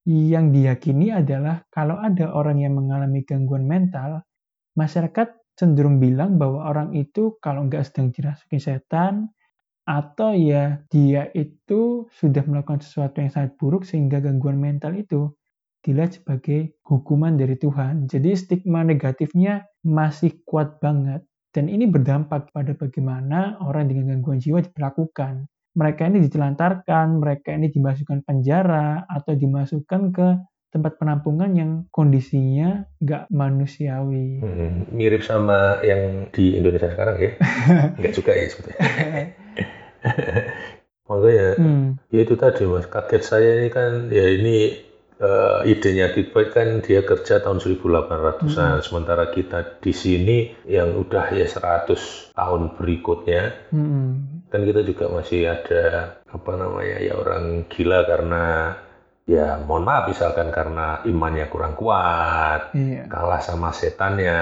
[0.04, 4.28] yang diyakini adalah kalau ada orang yang mengalami gangguan mental,
[4.76, 9.32] masyarakat cenderung bilang bahwa orang itu kalau nggak sedang dirasuki setan,
[9.90, 15.34] atau ya dia itu sudah melakukan sesuatu yang sangat buruk sehingga gangguan mental itu
[15.86, 18.12] dilihat sebagai hukuman dari Tuhan.
[18.12, 21.24] Jadi stigma negatifnya masih kuat banget.
[21.50, 25.50] Dan ini berdampak pada bagaimana orang dengan gangguan jiwa diperlakukan.
[25.74, 30.28] Mereka ini ditelantarkan, mereka ini dimasukkan penjara, atau dimasukkan ke
[30.70, 34.46] tempat penampungan yang kondisinya nggak manusiawi.
[34.46, 37.32] Hmm, mirip sama yang di Indonesia sekarang ya.
[37.98, 38.80] Enggak juga ya sebetulnya.
[41.10, 44.78] Makanya Hmm, ya itu tadi mas kaget saya ini kan ya ini
[45.20, 51.46] eh, idenya Kitbait kan dia kerja tahun 1800-an sementara kita di sini yang udah ya
[51.46, 53.70] 100 tahun berikutnya.
[53.76, 58.46] Hmm, kan kita juga masih ada apa namanya ya orang gila karena
[59.30, 63.06] ya mohon maaf misalkan karena imannya kurang kuat iya.
[63.06, 64.34] kalah sama setannya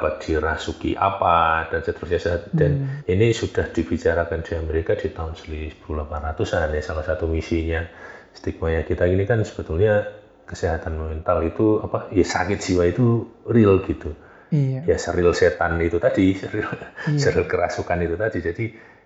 [0.00, 2.48] apa dirasuki apa dan seterusnya.
[2.54, 7.84] Dan ini sudah dibicarakan di Amerika di tahun 1800-an ya salah satu misinya
[8.32, 9.04] stigmanya kita.
[9.04, 10.19] Ini kan sebetulnya
[10.50, 14.10] kesehatan mental itu apa ya sakit jiwa itu real gitu
[14.50, 14.82] Iya.
[14.82, 16.66] ya seril setan itu tadi seril,
[17.06, 17.18] Iya.
[17.22, 18.64] seril kerasukan itu tadi jadi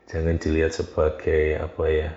[0.09, 2.09] jangan dilihat sebagai apa ya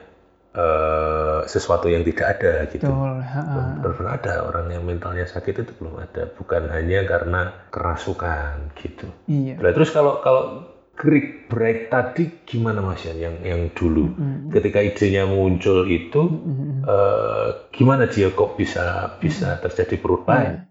[0.56, 6.32] eh, sesuatu yang tidak ada gitu belum ada orang yang mentalnya sakit itu belum ada
[6.40, 9.60] bukan hanya karena kerasukan gitu Iya.
[9.60, 10.64] Nah, terus kalau kalau
[10.98, 14.50] Greek break tadi gimana Mas Yan yang yang dulu Mm-mm.
[14.50, 16.84] ketika idenya muncul itu Mm-mm.
[16.84, 20.66] eh, gimana dia kok bisa bisa terjadi perubahan Iya.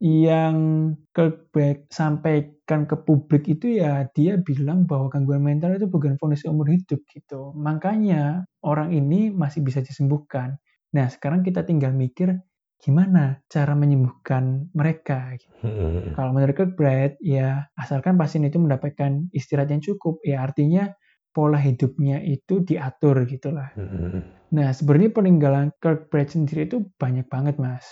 [0.00, 0.56] Yang
[1.12, 6.72] Kirkbride sampaikan ke publik itu ya dia bilang bahwa gangguan mental itu bukan vonis umur
[6.72, 7.52] hidup gitu.
[7.52, 10.56] Makanya orang ini masih bisa disembuhkan.
[10.96, 12.40] Nah sekarang kita tinggal mikir
[12.80, 15.36] gimana cara menyembuhkan mereka.
[15.60, 16.16] Hmm.
[16.16, 20.88] Kalau menurut Kirkbride, ya asalkan pasien itu mendapatkan istirahat yang cukup, ya artinya
[21.30, 23.70] pola hidupnya itu diatur gitulah.
[23.76, 24.24] Hmm.
[24.50, 27.86] Nah, sebenarnya peninggalan Kirkbride sendiri itu banyak banget, Mas.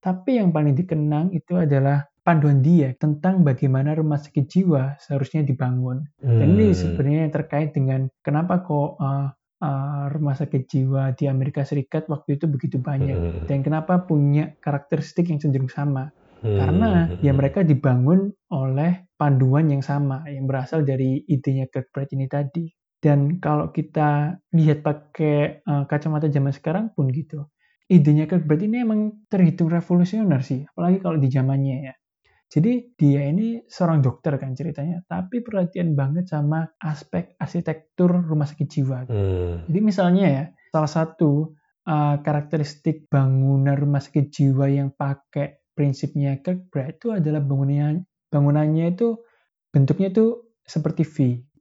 [0.00, 6.06] Tapi yang paling dikenang itu adalah panduan dia tentang bagaimana rumah sakit jiwa seharusnya dibangun.
[6.20, 6.78] Dan ini Hmm.
[6.78, 9.28] sebenarnya terkait dengan kenapa kok uh,
[9.62, 13.44] uh, rumah sakit jiwa di Amerika Serikat waktu itu begitu banyak Hmm.
[13.50, 16.14] dan kenapa punya karakteristik yang cenderung sama.
[16.38, 16.54] Hmm.
[16.54, 22.66] Karena ya mereka dibangun oleh panduan yang sama yang berasal dari idenya Kirkbride ini tadi.
[22.98, 27.46] Dan kalau kita lihat pakai uh, kacamata zaman sekarang pun gitu.
[27.90, 31.94] Idenya Kirkbride ini emang terhitung revolusioner sih, apalagi kalau di zamannya ya.
[32.48, 38.68] Jadi dia ini seorang dokter kan ceritanya, tapi perhatian banget sama aspek arsitektur rumah sakit
[38.68, 39.04] jiwa.
[39.04, 39.68] Hmm.
[39.68, 41.52] Jadi misalnya ya, salah satu
[41.84, 49.20] uh, karakteristik bangunan rumah sakit jiwa yang pakai prinsipnya Kirkbride itu adalah bangunannya bangunannya itu
[49.72, 50.26] bentuknya itu
[50.64, 51.16] seperti V.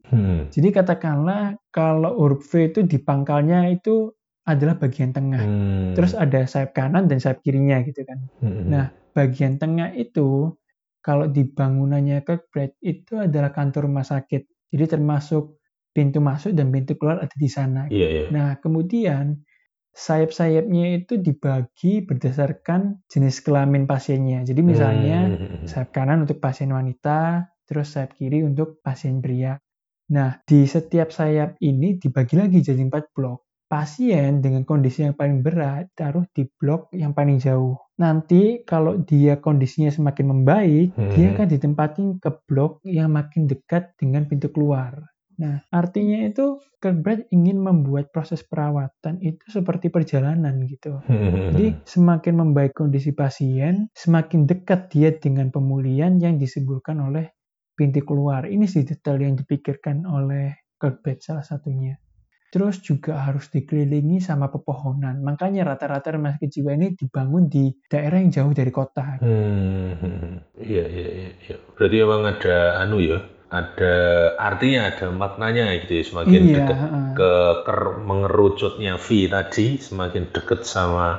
[0.07, 0.47] Hmm.
[0.51, 4.11] Jadi katakanlah kalau huruf V itu di pangkalnya itu
[4.47, 5.43] adalah bagian tengah.
[5.43, 5.91] Hmm.
[5.95, 8.19] Terus ada sayap kanan dan sayap kirinya gitu kan.
[8.39, 8.71] Hmm.
[8.71, 10.55] Nah, bagian tengah itu
[11.07, 14.43] kalau di bangunannya Kirkbride itu adalah kantor rumah sakit.
[14.75, 15.63] Jadi termasuk
[15.95, 17.87] pintu masuk dan pintu keluar ada di sana.
[17.87, 18.23] Iya, iya.
[18.35, 19.39] Nah, kemudian
[19.95, 24.43] sayap-sayapnya itu dibagi berdasarkan jenis kelamin pasiennya.
[24.43, 25.65] Jadi misalnya Hmm.
[25.65, 29.57] sayap kanan untuk pasien wanita, terus sayap kiri untuk pasien pria.
[30.13, 33.46] Nah, di setiap sayap ini dibagi lagi jadi empat blok.
[33.67, 37.75] Pasien dengan kondisi yang paling berat taruh di blok yang paling jauh.
[37.99, 41.11] Nanti kalau dia kondisinya semakin membaik, Hmm.
[41.11, 45.11] dia akan ditempatin ke blok yang makin dekat dengan pintu keluar.
[45.37, 51.03] Nah, artinya itu Kirkbride ingin membuat proses perawatan itu seperti perjalanan gitu.
[51.03, 51.51] Hmm.
[51.51, 57.35] Jadi semakin membaik kondisi pasien, semakin dekat dia dengan pemulihan yang disebutkan oleh
[57.75, 58.47] pintu keluar.
[58.47, 61.99] Ini sih detail yang dipikirkan oleh Kirkbride salah satunya.
[62.53, 65.19] Terus juga harus dikelilingi sama pepohonan.
[65.27, 69.19] Makanya rata-rata rumah sakit jiwa ini dibangun di daerah yang jauh dari kota.
[69.19, 71.55] Hmm, iya, iya, iya, iya.
[71.75, 73.17] Berarti memang ada anu ya,
[73.49, 73.93] ada
[74.37, 76.03] artinya, ada maknanya gitu ya.
[76.05, 77.07] Semakin Iya, dekat heeh.
[77.17, 77.31] ke
[77.65, 81.17] ker- mengerucutnya V tadi, semakin dekat sama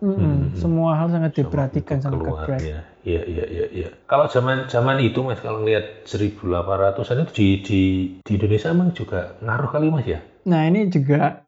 [0.00, 0.16] Mm-mm.
[0.16, 0.56] Hmm.
[0.56, 2.16] Semua hal sangat sama diperhatikan sama
[2.56, 2.80] ya.
[3.04, 3.88] Iya, iya, iya, iya.
[4.08, 7.82] Kalau zaman zaman itu Mas, kalau ngelihat 1800-an itu di di
[8.24, 10.20] di Indonesia emang juga ngaruh kali Mas ya?
[10.48, 11.44] Nah, ini juga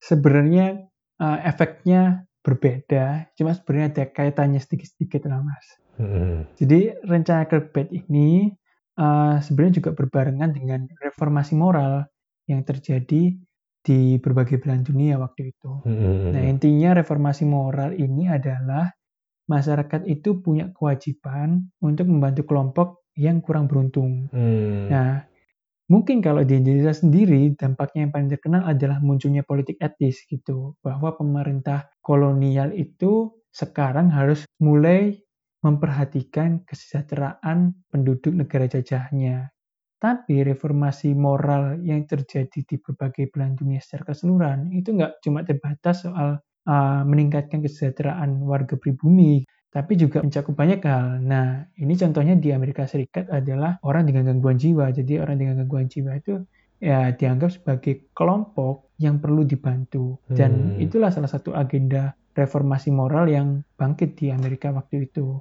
[0.00, 0.88] sebenarnya
[1.20, 5.66] uh, efeknya berbeda, cuma sebenarnya ada kaitannya sedikit-sedikit lah, Mas.
[6.00, 6.48] Hmm.
[6.56, 8.48] Jadi rencana Kirkbride ini
[8.96, 12.08] uh, sebenarnya juga berbarengan dengan reformasi moral
[12.48, 13.36] yang terjadi
[13.80, 15.72] di berbagai belahan dunia waktu itu.
[15.88, 16.36] Hmm.
[16.36, 18.92] Nah, intinya reformasi moral ini adalah
[19.48, 24.28] masyarakat itu punya kewajiban untuk membantu kelompok yang kurang beruntung.
[24.30, 24.86] Hmm.
[24.92, 25.10] Nah,
[25.90, 31.16] mungkin kalau di Indonesia sendiri dampaknya yang paling terkenal adalah munculnya politik etis gitu, bahwa
[31.16, 35.18] pemerintah kolonial itu sekarang harus mulai
[35.60, 39.52] memperhatikan kesejahteraan penduduk negara jajahnya.
[40.00, 46.08] Tapi reformasi moral yang terjadi di berbagai belahan dunia secara keseluruhan itu nggak cuma terbatas
[46.08, 51.20] soal uh, meningkatkan kesejahteraan warga pribumi, tapi juga mencakup banyak hal.
[51.20, 54.88] Nah, ini contohnya di Amerika Serikat adalah orang dengan gangguan jiwa.
[54.88, 56.40] Jadi orang dengan gangguan jiwa itu
[56.80, 60.16] ya dianggap sebagai kelompok yang perlu dibantu.
[60.24, 60.80] Dan Hmm.
[60.80, 65.36] itulah salah satu agenda reformasi moral yang bangkit di Amerika waktu itu.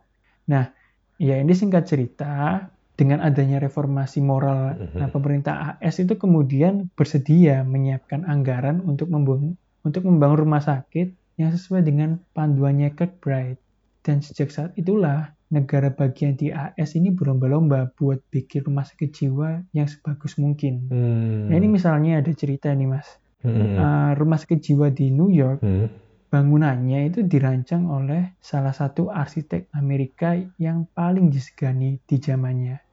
[0.52, 0.68] Nah,
[1.16, 2.60] ya ini singkat cerita,
[3.00, 5.00] dengan adanya reformasi moral, Mhm.
[5.00, 11.56] nah pemerintah AS itu kemudian bersedia menyiapkan anggaran untuk membangun untuk membangun rumah sakit yang
[11.56, 13.56] sesuai dengan panduannya Kirkbride.
[14.04, 19.64] Dan sejak saat itulah negara bagian di AS ini berlomba-lomba buat bikin rumah sakit jiwa
[19.72, 20.92] yang sebagus mungkin.
[20.92, 21.48] Hmm.
[21.48, 23.08] Nah ini misalnya ada cerita nih mas,
[23.40, 23.56] Hmm.
[23.56, 25.88] Uh, rumah sakit jiwa di New York Hmm.
[26.28, 32.89] bangunannya itu dirancang oleh salah satu arsitek Amerika yang paling disegani di zamannya.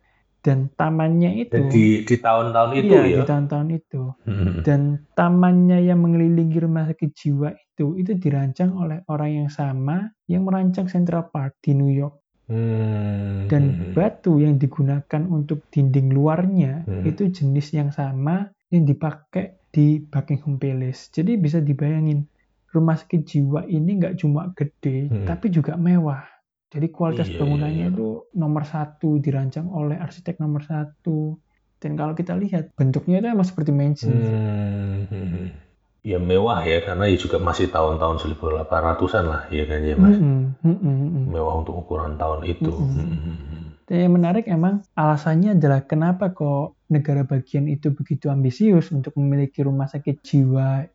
[0.47, 3.19] Dan tamannya itu, di di tahun-tahun itu iya ya.
[3.19, 4.03] di tahun-tahun itu.
[4.23, 4.63] Hmm.
[4.63, 4.81] Dan
[5.19, 10.87] tamannya yang mengelilingi rumah sakit jiwa itu, itu dirancang oleh orang yang sama yang merancang
[10.87, 12.23] Central Park di New York.
[12.47, 13.51] Hmm.
[13.51, 17.03] Dan batu yang digunakan untuk dinding luarnya Hmm.
[17.03, 21.11] itu jenis yang sama yang dipakai di Buckingham Palace.
[21.11, 22.23] Jadi bisa dibayangin
[22.71, 25.27] rumah sakit jiwa ini nggak cuma gede, Hmm.
[25.27, 26.23] tapi juga mewah.
[26.67, 27.93] Jadi kualitas Iya, bangunannya iya.
[27.95, 31.39] itu nomor satu, dirancang oleh arsitek nomor satu.
[31.79, 34.11] Dan kalau kita lihat bentuknya itu emang seperti mansion.
[34.11, 35.47] Hmm.
[36.07, 40.14] ya mewah ya karena ya juga masih tahun-tahun 1800-an lah ya kan ya Mas.
[40.14, 41.25] Mm-mm, mm-mm, mm-mm.
[41.35, 42.71] Mewah untuk ukuran tahun itu.
[42.71, 42.95] Mm-mm.
[42.95, 43.62] Mm-mm.
[43.87, 49.62] Dan yang menarik emang alasannya adalah kenapa kok negara bagian itu begitu ambisius untuk memiliki
[49.62, 50.87] rumah sakit jiwa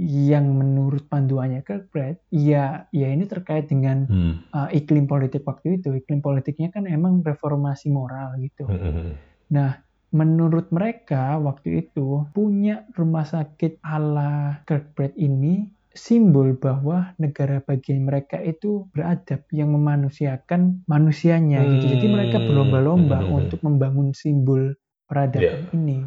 [0.00, 4.40] yang menurut panduannya Kirkbride, ya, ya ini terkait dengan Hmm.
[4.48, 5.92] uh, iklim politik waktu itu.
[5.92, 8.64] Iklim politiknya kan emang reformasi moral gitu.
[8.64, 9.12] Mm-mm.
[9.52, 18.06] Nah, menurut mereka waktu itu punya rumah sakit ala Kirkbride ini simbol bahwa negara bagian
[18.06, 21.98] mereka itu beradab yang memanusiakan manusianya gitu.
[21.98, 22.46] Jadi mereka Hmm.
[22.46, 23.42] berlomba-lomba Hmm.
[23.42, 24.78] untuk membangun simbol
[25.10, 26.06] peradaban ini.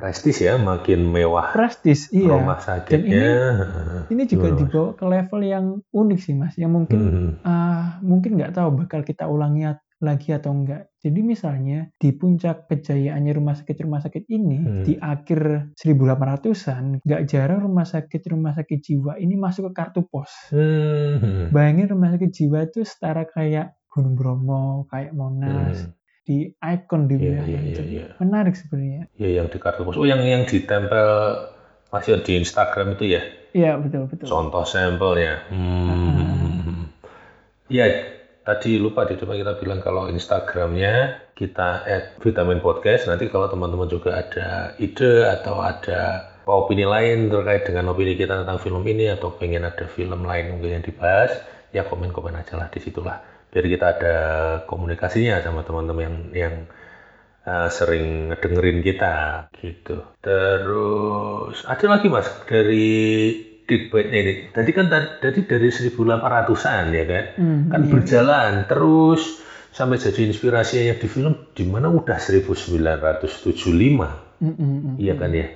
[0.00, 2.32] Prestis ya, makin mewah Prestis, iya.
[2.32, 3.36] rumah sakitnya.
[4.08, 4.60] Ini juga Gimana, Mas?
[4.64, 7.30] dibawa ke level yang unik sih mas, yang mungkin Hmm.
[7.44, 9.68] ah, mungkin nggak tahu bakal kita ulangi
[10.00, 10.88] lagi atau enggak.
[10.96, 14.80] Jadi misalnya di puncak kejayaannya rumah sakit-rumah sakit ini Hmm.
[14.80, 20.32] di akhir 1800-an nggak jarang rumah sakit-rumah sakit jiwa ini masuk ke kartu pos.
[20.48, 21.52] Hmm.
[21.52, 25.92] Bayangin rumah sakit jiwa itu setara kayak Gunung Bromo, kayak Monas, Hmm.
[26.30, 27.82] Di ikon di Iya, wilayah iya, itu.
[27.82, 28.06] iya, iya.
[28.22, 29.02] Menarik sebenarnya.
[29.18, 29.98] Ya yang di kartu pos.
[29.98, 31.10] Oh yang yang ditempel
[31.90, 33.22] masih di Instagram itu ya.
[33.50, 34.30] Iya betul betul.
[34.30, 35.42] Contoh sampelnya.
[35.50, 36.86] Hmm.
[37.66, 37.90] Ya
[38.46, 43.10] tadi lupa di depan kita bilang kalau Instagramnya kita add vitamin podcast.
[43.10, 48.58] Nanti kalau teman-teman juga ada ide atau ada opini lain terkait dengan opini kita tentang
[48.62, 51.30] film ini atau pengen ada film lain mungkin yang dibahas,
[51.70, 53.22] ya komen-komen aja lah di situlah.
[53.50, 54.14] Biar kita ada
[54.66, 56.54] komunikasinya sama teman-teman yang yang
[57.44, 60.00] uh, sering dengerin kita gitu.
[60.22, 62.86] Terus ada lagi mas dari
[63.70, 64.32] Digbite ini.
[64.50, 67.90] Tadi kan ta- tadi dari 1800-an ya kan, Hmm, kan iya.
[67.90, 69.38] berjalan terus
[69.70, 74.94] sampai jadi inspirasi yang di film di mana udah 1975 Mm, mm, mm.
[74.98, 75.46] iya kan ya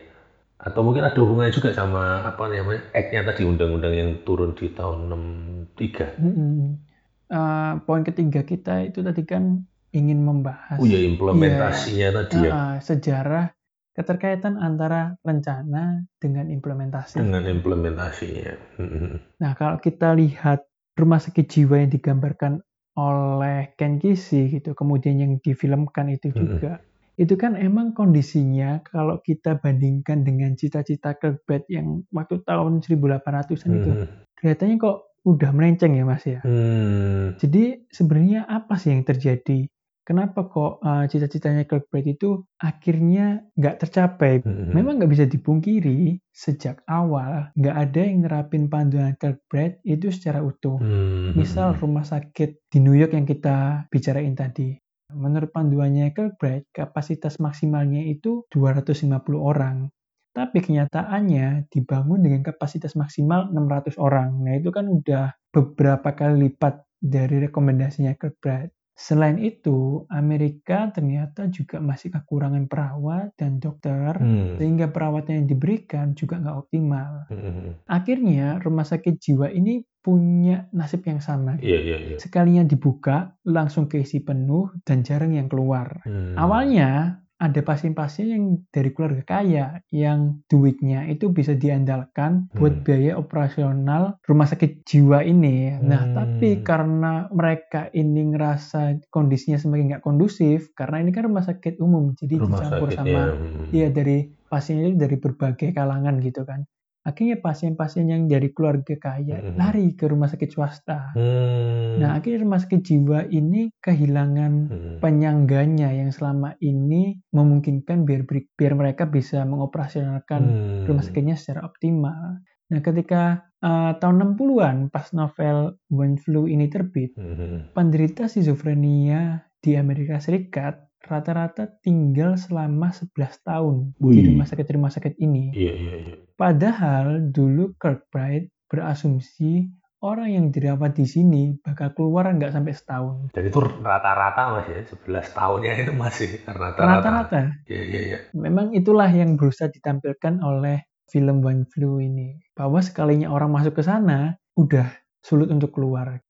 [0.61, 5.09] atau mungkin ada hubungannya juga sama apa namanya act-nya tadi undang-undang yang turun di tahun
[5.09, 6.84] 63 Mm-mm.
[7.25, 9.65] Uh, poin ketiga kita itu tadi kan
[9.97, 13.49] ingin membahas oh ya implementasinya tadi ya uh, sejarah
[13.95, 17.23] keterkaitan antara rencana dengan implementasi.
[17.23, 18.53] dengan implementasinya
[18.83, 19.39] Mm-mm.
[19.39, 20.67] Nah, kalau kita lihat
[20.99, 22.59] rumah sakit jiwa yang digambarkan
[22.99, 26.59] oleh Ken Kesey gitu, kemudian yang difilmkan itu Mm-mm.
[26.59, 26.83] juga,
[27.15, 33.91] itu kan emang kondisinya kalau kita bandingkan dengan cita-cita Kirkbride yang waktu tahun 1800-an itu,
[33.95, 34.07] Mm-mm.
[34.43, 36.41] kelihatannya kok udah melenceng ya Mas ya.
[36.45, 37.35] Hmm.
[37.41, 39.67] Jadi sebenarnya apa sih yang terjadi?
[40.05, 44.45] Kenapa kok uh, cita-citanya Kirkbride itu akhirnya nggak tercapai?
[44.45, 44.77] Mm-mm.
[44.77, 50.77] Memang nggak bisa dipungkiri sejak awal nggak ada yang nerapin panduan Kirkbride itu secara utuh.
[50.77, 51.33] Hmm.
[51.33, 54.77] Misal rumah sakit di New York yang kita bicarain tadi.
[55.09, 59.09] Menurut panduannya Kirkbride, kapasitas maksimalnya itu 250
[59.41, 59.89] orang.
[60.35, 64.43] Tapi kenyataannya dibangun dengan kapasitas maksimal 600 orang.
[64.43, 68.75] Nah itu kan udah beberapa kali lipat dari rekomendasinya Kirkbride.
[68.95, 74.55] Selain itu, Amerika ternyata juga masih kekurangan perawat dan dokter, Hmm.
[74.55, 77.27] sehingga perawatan yang diberikan juga nggak optimal.
[77.27, 77.75] Hmm.
[77.91, 81.59] Akhirnya, rumah sakit jiwa ini punya nasib yang sama.
[81.59, 82.17] Iya, iya, iya.
[82.23, 85.99] Sekalinya dibuka, langsung keisi penuh dan jarang yang keluar.
[86.07, 86.39] Hmm.
[86.39, 92.85] Awalnya ada pasien-pasien yang dari keluarga kaya yang duitnya itu bisa diandalkan buat Hmm.
[92.89, 95.77] biaya operasional rumah sakit jiwa ini.
[95.77, 96.15] Nah, Hmm.
[96.17, 102.17] tapi karena mereka ini ngerasa kondisinya semakin nggak kondusif, karena ini kan rumah sakit umum,
[102.17, 103.05] jadi rumah dicampur sakitnya.
[103.05, 103.69] sama Hmm.
[103.71, 104.19] Iya dari
[104.49, 106.65] pasiennya dari berbagai kalangan gitu kan.
[107.05, 109.61] Akhirnya pasien-pasien yang dari keluarga kaya Mhm.
[109.61, 111.13] lari ke rumah sakit swasta.
[111.13, 112.01] Hmm.
[112.01, 114.97] Nah akhirnya rumah sakit jiwa ini kehilangan Hmm.
[115.05, 120.85] penyangganya yang selama ini memungkinkan biar biar mereka bisa mengoperasionalkan Hmm.
[120.89, 122.41] rumah sakitnya secara optimal.
[122.73, 127.73] Nah ketika uh, tahun 60-an pas novel When Flu ini terbit, Hmm.
[127.73, 134.27] penderita schizofrenia di Amerika Serikat rata-rata tinggal selama 11 tahun di Wih.
[134.33, 135.53] rumah sakit-rumah sakit ini.
[135.53, 136.15] Iya, iya, iya.
[136.35, 139.69] Padahal dulu Kirkbride berasumsi
[140.05, 143.33] orang yang dirawat di sini bakal keluar nggak sampai setahun.
[143.33, 147.01] Dan itu rata-rata mas ya, 11 tahunnya itu masih rata-rata.
[147.01, 147.41] Rata-rata.
[147.65, 148.19] Iya, iya, iya.
[148.37, 152.37] Memang itulah yang berusaha ditampilkan oleh film One Flu ini.
[152.53, 154.93] Bahwa sekalinya orang masuk ke sana, udah
[155.25, 156.21] sulit untuk keluar.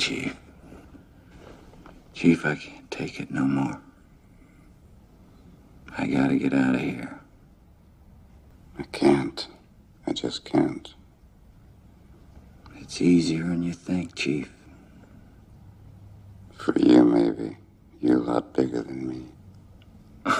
[0.00, 0.41] Chief.
[2.12, 3.80] Chief, I can't take it no more.
[5.96, 7.20] I gotta get out of here.
[8.78, 9.48] I can't.
[10.06, 10.94] I just can't.
[12.80, 14.52] It's easier than you think, Chief.
[16.52, 17.56] For you, maybe.
[18.00, 19.22] You're a lot bigger than me.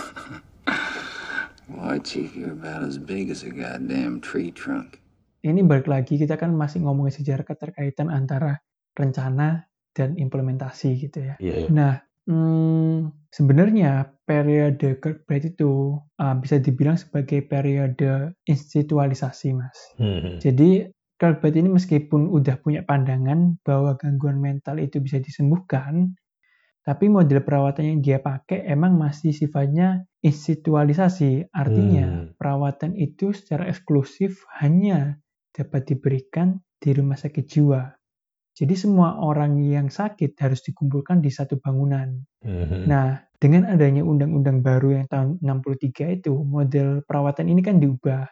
[1.73, 5.01] Why, Chief, you're about as big as a goddamn tree trunk.
[5.43, 8.63] Ini balik lagi kita kan masih ngomongin sejarah keterkaitan antara
[8.95, 11.35] rencana dan implementasi gitu ya.
[11.39, 11.69] Iya, iya.
[11.69, 11.95] Nah,
[12.29, 19.79] hmm, sebenarnya periode Kirkbride itu uh, bisa dibilang sebagai periode institualisasi, Mas.
[20.01, 20.41] Hmm.
[20.41, 20.89] Jadi
[21.21, 26.19] Kirkbride ini meskipun udah punya pandangan bahwa gangguan mental itu bisa disembuhkan,
[26.83, 31.47] tapi model perawatan yang dia pakai emang masih sifatnya institualisasi.
[31.55, 32.27] Artinya Hmm.
[32.35, 35.23] perawatan itu secara eksklusif hanya
[35.55, 38.02] dapat diberikan di rumah sakit jiwa.
[38.53, 42.13] Jadi semua orang yang sakit harus dikumpulkan di satu bangunan.
[42.45, 42.85] Hmm.
[42.85, 48.29] Nah, dengan adanya undang-undang baru yang tahun 63 itu, model perawatan ini kan diubah.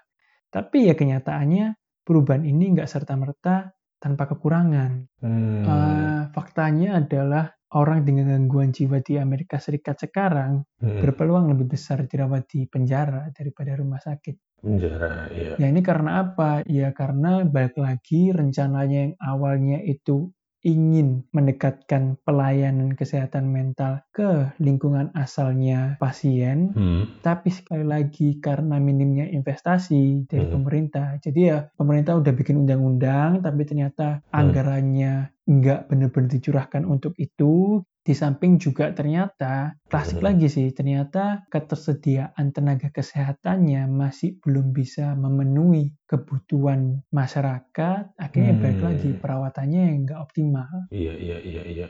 [0.52, 1.72] Tapi ya kenyataannya
[2.04, 4.92] perubahan ini nggak serta-merta tanpa kekurangan.
[5.24, 5.64] Hmm.
[5.64, 10.98] Eh, faktanya adalah orang dengan gangguan jiwa di Amerika Serikat sekarang Hmm.
[11.04, 14.49] berpeluang lebih besar dirawat di penjara daripada rumah sakit.
[14.62, 15.56] Penjara, iya.
[15.58, 16.62] Ya ini karena apa?
[16.68, 20.30] Ya karena balik lagi rencananya yang awalnya itu
[20.60, 27.08] ingin mendekatkan pelayanan kesehatan mental ke lingkungan asalnya pasien, Hmm.
[27.24, 30.60] tapi sekali lagi karena minimnya investasi dari Hmm.
[30.60, 31.16] pemerintah.
[31.24, 37.80] Jadi ya pemerintah udah bikin undang-undang, tapi ternyata anggarannya nggak benar-benar dicurahkan untuk itu.
[38.00, 40.32] Di samping juga ternyata klasik Hmm.
[40.32, 48.16] lagi sih, ternyata ketersediaan tenaga kesehatannya masih belum bisa memenuhi kebutuhan masyarakat.
[48.16, 48.88] Akhirnya balik Hmm.
[48.88, 50.88] lagi perawatannya yang nggak optimal.
[50.88, 51.88] Iya, iya, iya, iya.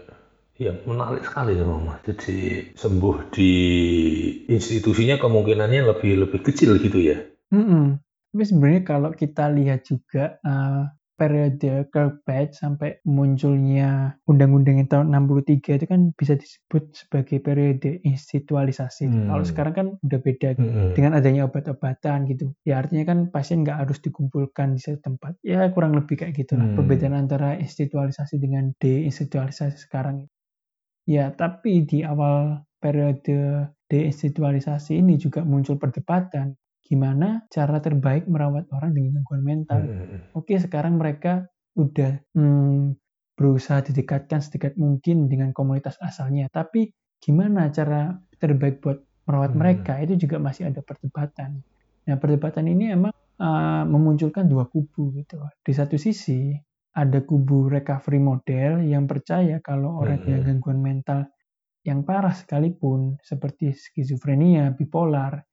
[0.60, 2.04] Iya, menarik sekali ya, Mas.
[2.04, 3.52] Jadi sembuh di
[4.52, 7.16] institusinya kemungkinannya lebih lebih kecil gitu ya.
[7.48, 7.96] Mm-mm.
[8.30, 10.84] Tapi sebenarnya kalau kita lihat juga uh,
[11.20, 19.04] periode Kirkbride sampai munculnya undang-undang yang tahun 63 itu kan bisa disebut sebagai periode institualisasi.
[19.04, 19.28] Hmm.
[19.28, 20.96] Kalau sekarang kan udah beda Hmm.
[20.96, 22.56] dengan adanya obat-obatan gitu.
[22.64, 25.36] Ya artinya kan pasien nggak harus dikumpulkan di satu tempat.
[25.44, 26.80] Ya kurang lebih kayak gitulah Hmm.
[26.80, 30.24] perbedaan antara institualisasi dengan deinstitualisasi sekarang.
[31.04, 36.56] Ya tapi di awal periode deinstitualisasi ini juga muncul perdebatan
[36.90, 39.80] gimana cara terbaik merawat orang dengan gangguan mental.
[39.86, 40.34] Hmm.
[40.34, 41.46] Oke sekarang mereka
[41.78, 42.98] udah hmm,
[43.38, 46.50] berusaha didekatkan sedekat mungkin dengan komunitas asalnya.
[46.50, 46.90] Tapi
[47.22, 48.10] gimana cara
[48.42, 48.98] terbaik buat
[49.30, 49.60] merawat Hmm.
[49.62, 51.62] mereka itu juga masih ada perdebatan.
[52.10, 55.38] Nah perdebatan ini emang uh, memunculkan dua kubu gitu.
[55.62, 56.50] Di satu sisi
[56.90, 60.26] ada kubu recovery model yang percaya kalau orang Hmm.
[60.26, 61.30] dengan gangguan mental
[61.86, 65.46] yang parah sekalipun seperti skizofrenia, bipolar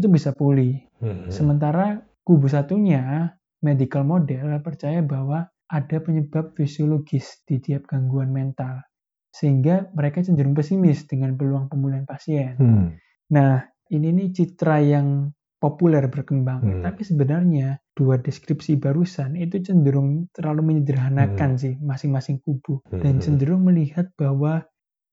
[0.00, 0.80] itu bisa pulih.
[1.04, 1.28] Hmm.
[1.28, 3.30] Sementara kubu satunya,
[3.60, 8.82] medical model, percaya bahwa ada penyebab fisiologis di tiap gangguan mental.
[9.30, 12.58] Sehingga mereka cenderung pesimis dengan peluang pemulihan pasien.
[12.58, 12.88] Hmm.
[13.30, 13.62] Nah,
[13.94, 15.30] ini nih citra yang
[15.60, 16.60] populer berkembang.
[16.64, 16.82] Hmm.
[16.82, 22.80] Tapi sebenarnya dua deskripsi barusan itu cenderung terlalu menyederhanakan sih masing-masing kubu.
[22.88, 23.22] Dan Hmm.
[23.22, 24.64] cenderung melihat bahwa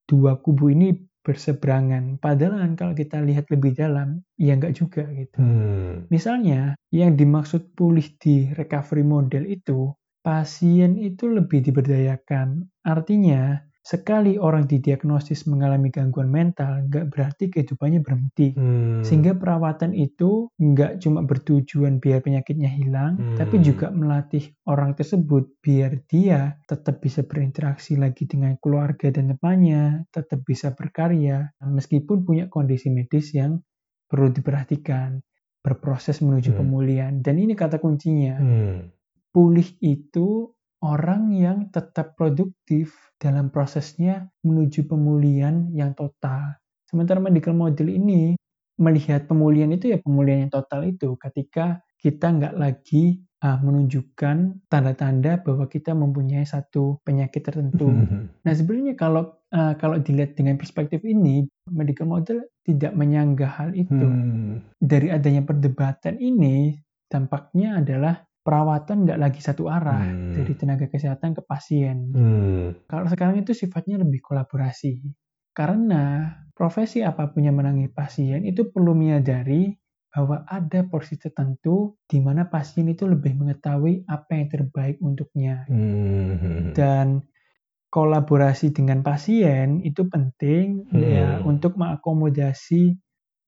[0.07, 0.95] dua kubu ini
[1.27, 2.15] berseberangan.
[2.23, 5.43] Padahal kan kalau kita lihat lebih dalam, ya nggak juga gitu.
[5.43, 6.07] Hmm.
[6.07, 9.91] Misalnya, yang dimaksud pulih di recovery model itu,
[10.23, 12.63] pasien itu lebih diberdayakan.
[12.87, 18.51] Artinya, sekali orang didiagnosis mengalami gangguan mental, nggak berarti kehidupannya berhenti.
[18.51, 18.99] Hmm.
[18.99, 23.39] Sehingga perawatan itu nggak cuma bertujuan biar penyakitnya hilang, Hmm.
[23.39, 30.03] tapi juga melatih orang tersebut biar dia tetap bisa berinteraksi lagi dengan keluarga dan temannya,
[30.11, 33.63] tetap bisa berkarya, meskipun punya kondisi medis yang
[34.11, 35.23] perlu diperhatikan,
[35.63, 36.59] berproses menuju Hmm.
[36.59, 37.13] pemulihan.
[37.23, 38.91] Dan ini kata kuncinya, Hmm.
[39.31, 40.51] pulih itu
[40.83, 46.57] orang yang tetap produktif dalam prosesnya menuju pemulihan yang total.
[46.85, 48.37] Sementara medical model ini
[48.77, 55.41] melihat pemulihan itu ya pemulihan yang total itu ketika kita nggak lagi ah, menunjukkan tanda-tanda
[55.41, 57.89] bahwa kita mempunyai satu penyakit tertentu.
[58.45, 63.97] Nah sebenarnya kalau ah, kalau dilihat dengan perspektif ini, medical model tidak menyanggah hal itu
[63.97, 64.61] Hmm.
[64.77, 66.77] dari adanya perdebatan ini
[67.09, 70.31] dampaknya adalah perawatan nggak lagi satu arah Hmm.
[70.31, 72.15] dari tenaga kesehatan ke pasien.
[72.15, 72.79] Hmm.
[72.87, 75.03] Kalau sekarang itu sifatnya lebih kolaborasi.
[75.51, 79.75] Karena profesi apa pun yang menangani pasien itu perlu menyadari
[80.07, 85.67] bahwa ada porsi tertentu di mana pasien itu lebih mengetahui apa yang terbaik untuknya.
[85.67, 86.71] Hmm.
[86.71, 87.27] Dan
[87.91, 91.01] kolaborasi dengan pasien itu penting Hmm.
[91.03, 92.95] ya untuk mengakomodasi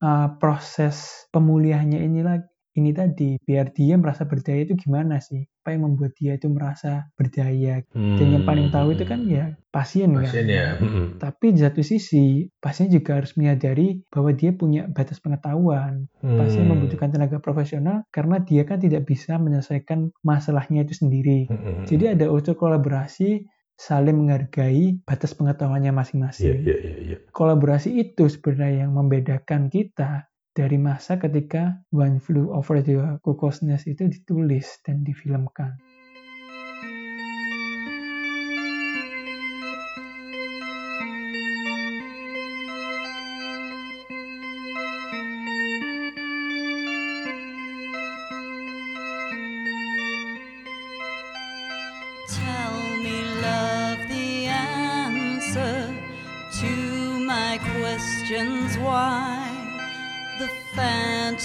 [0.02, 5.74] uh, proses pemulihannya ini lagi ini tadi biar dia merasa berdaya itu gimana sih apa
[5.74, 8.16] yang membuat dia itu merasa berdaya Hmm.
[8.16, 10.66] dan yang paling tahu itu kan ya pasien, pasien kan ya.
[10.78, 11.06] Mm-mm.
[11.18, 16.78] tapi di satu sisi pasien juga harus menyadari bahwa dia punya batas pengetahuan pasien Hmm.
[16.78, 21.84] membutuhkan tenaga profesional karena dia kan tidak bisa menyelesaikan masalahnya itu sendiri Mm-mm.
[21.84, 23.44] jadi ada unsur kolaborasi
[23.74, 27.16] saling menghargai batas pengetahuannya masing-masing iya, iya, iya.
[27.32, 33.86] kolaborasi itu sebenarnya yang membedakan kita dari masa ketika One Flew Over the Cuckoo's Nest
[33.86, 35.89] itu ditulis dan difilmkan.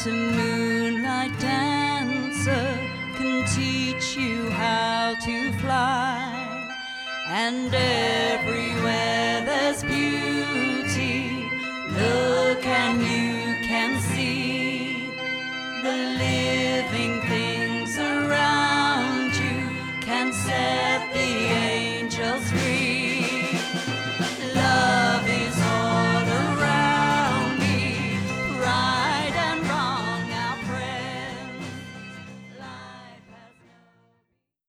[0.06, 0.45] to me.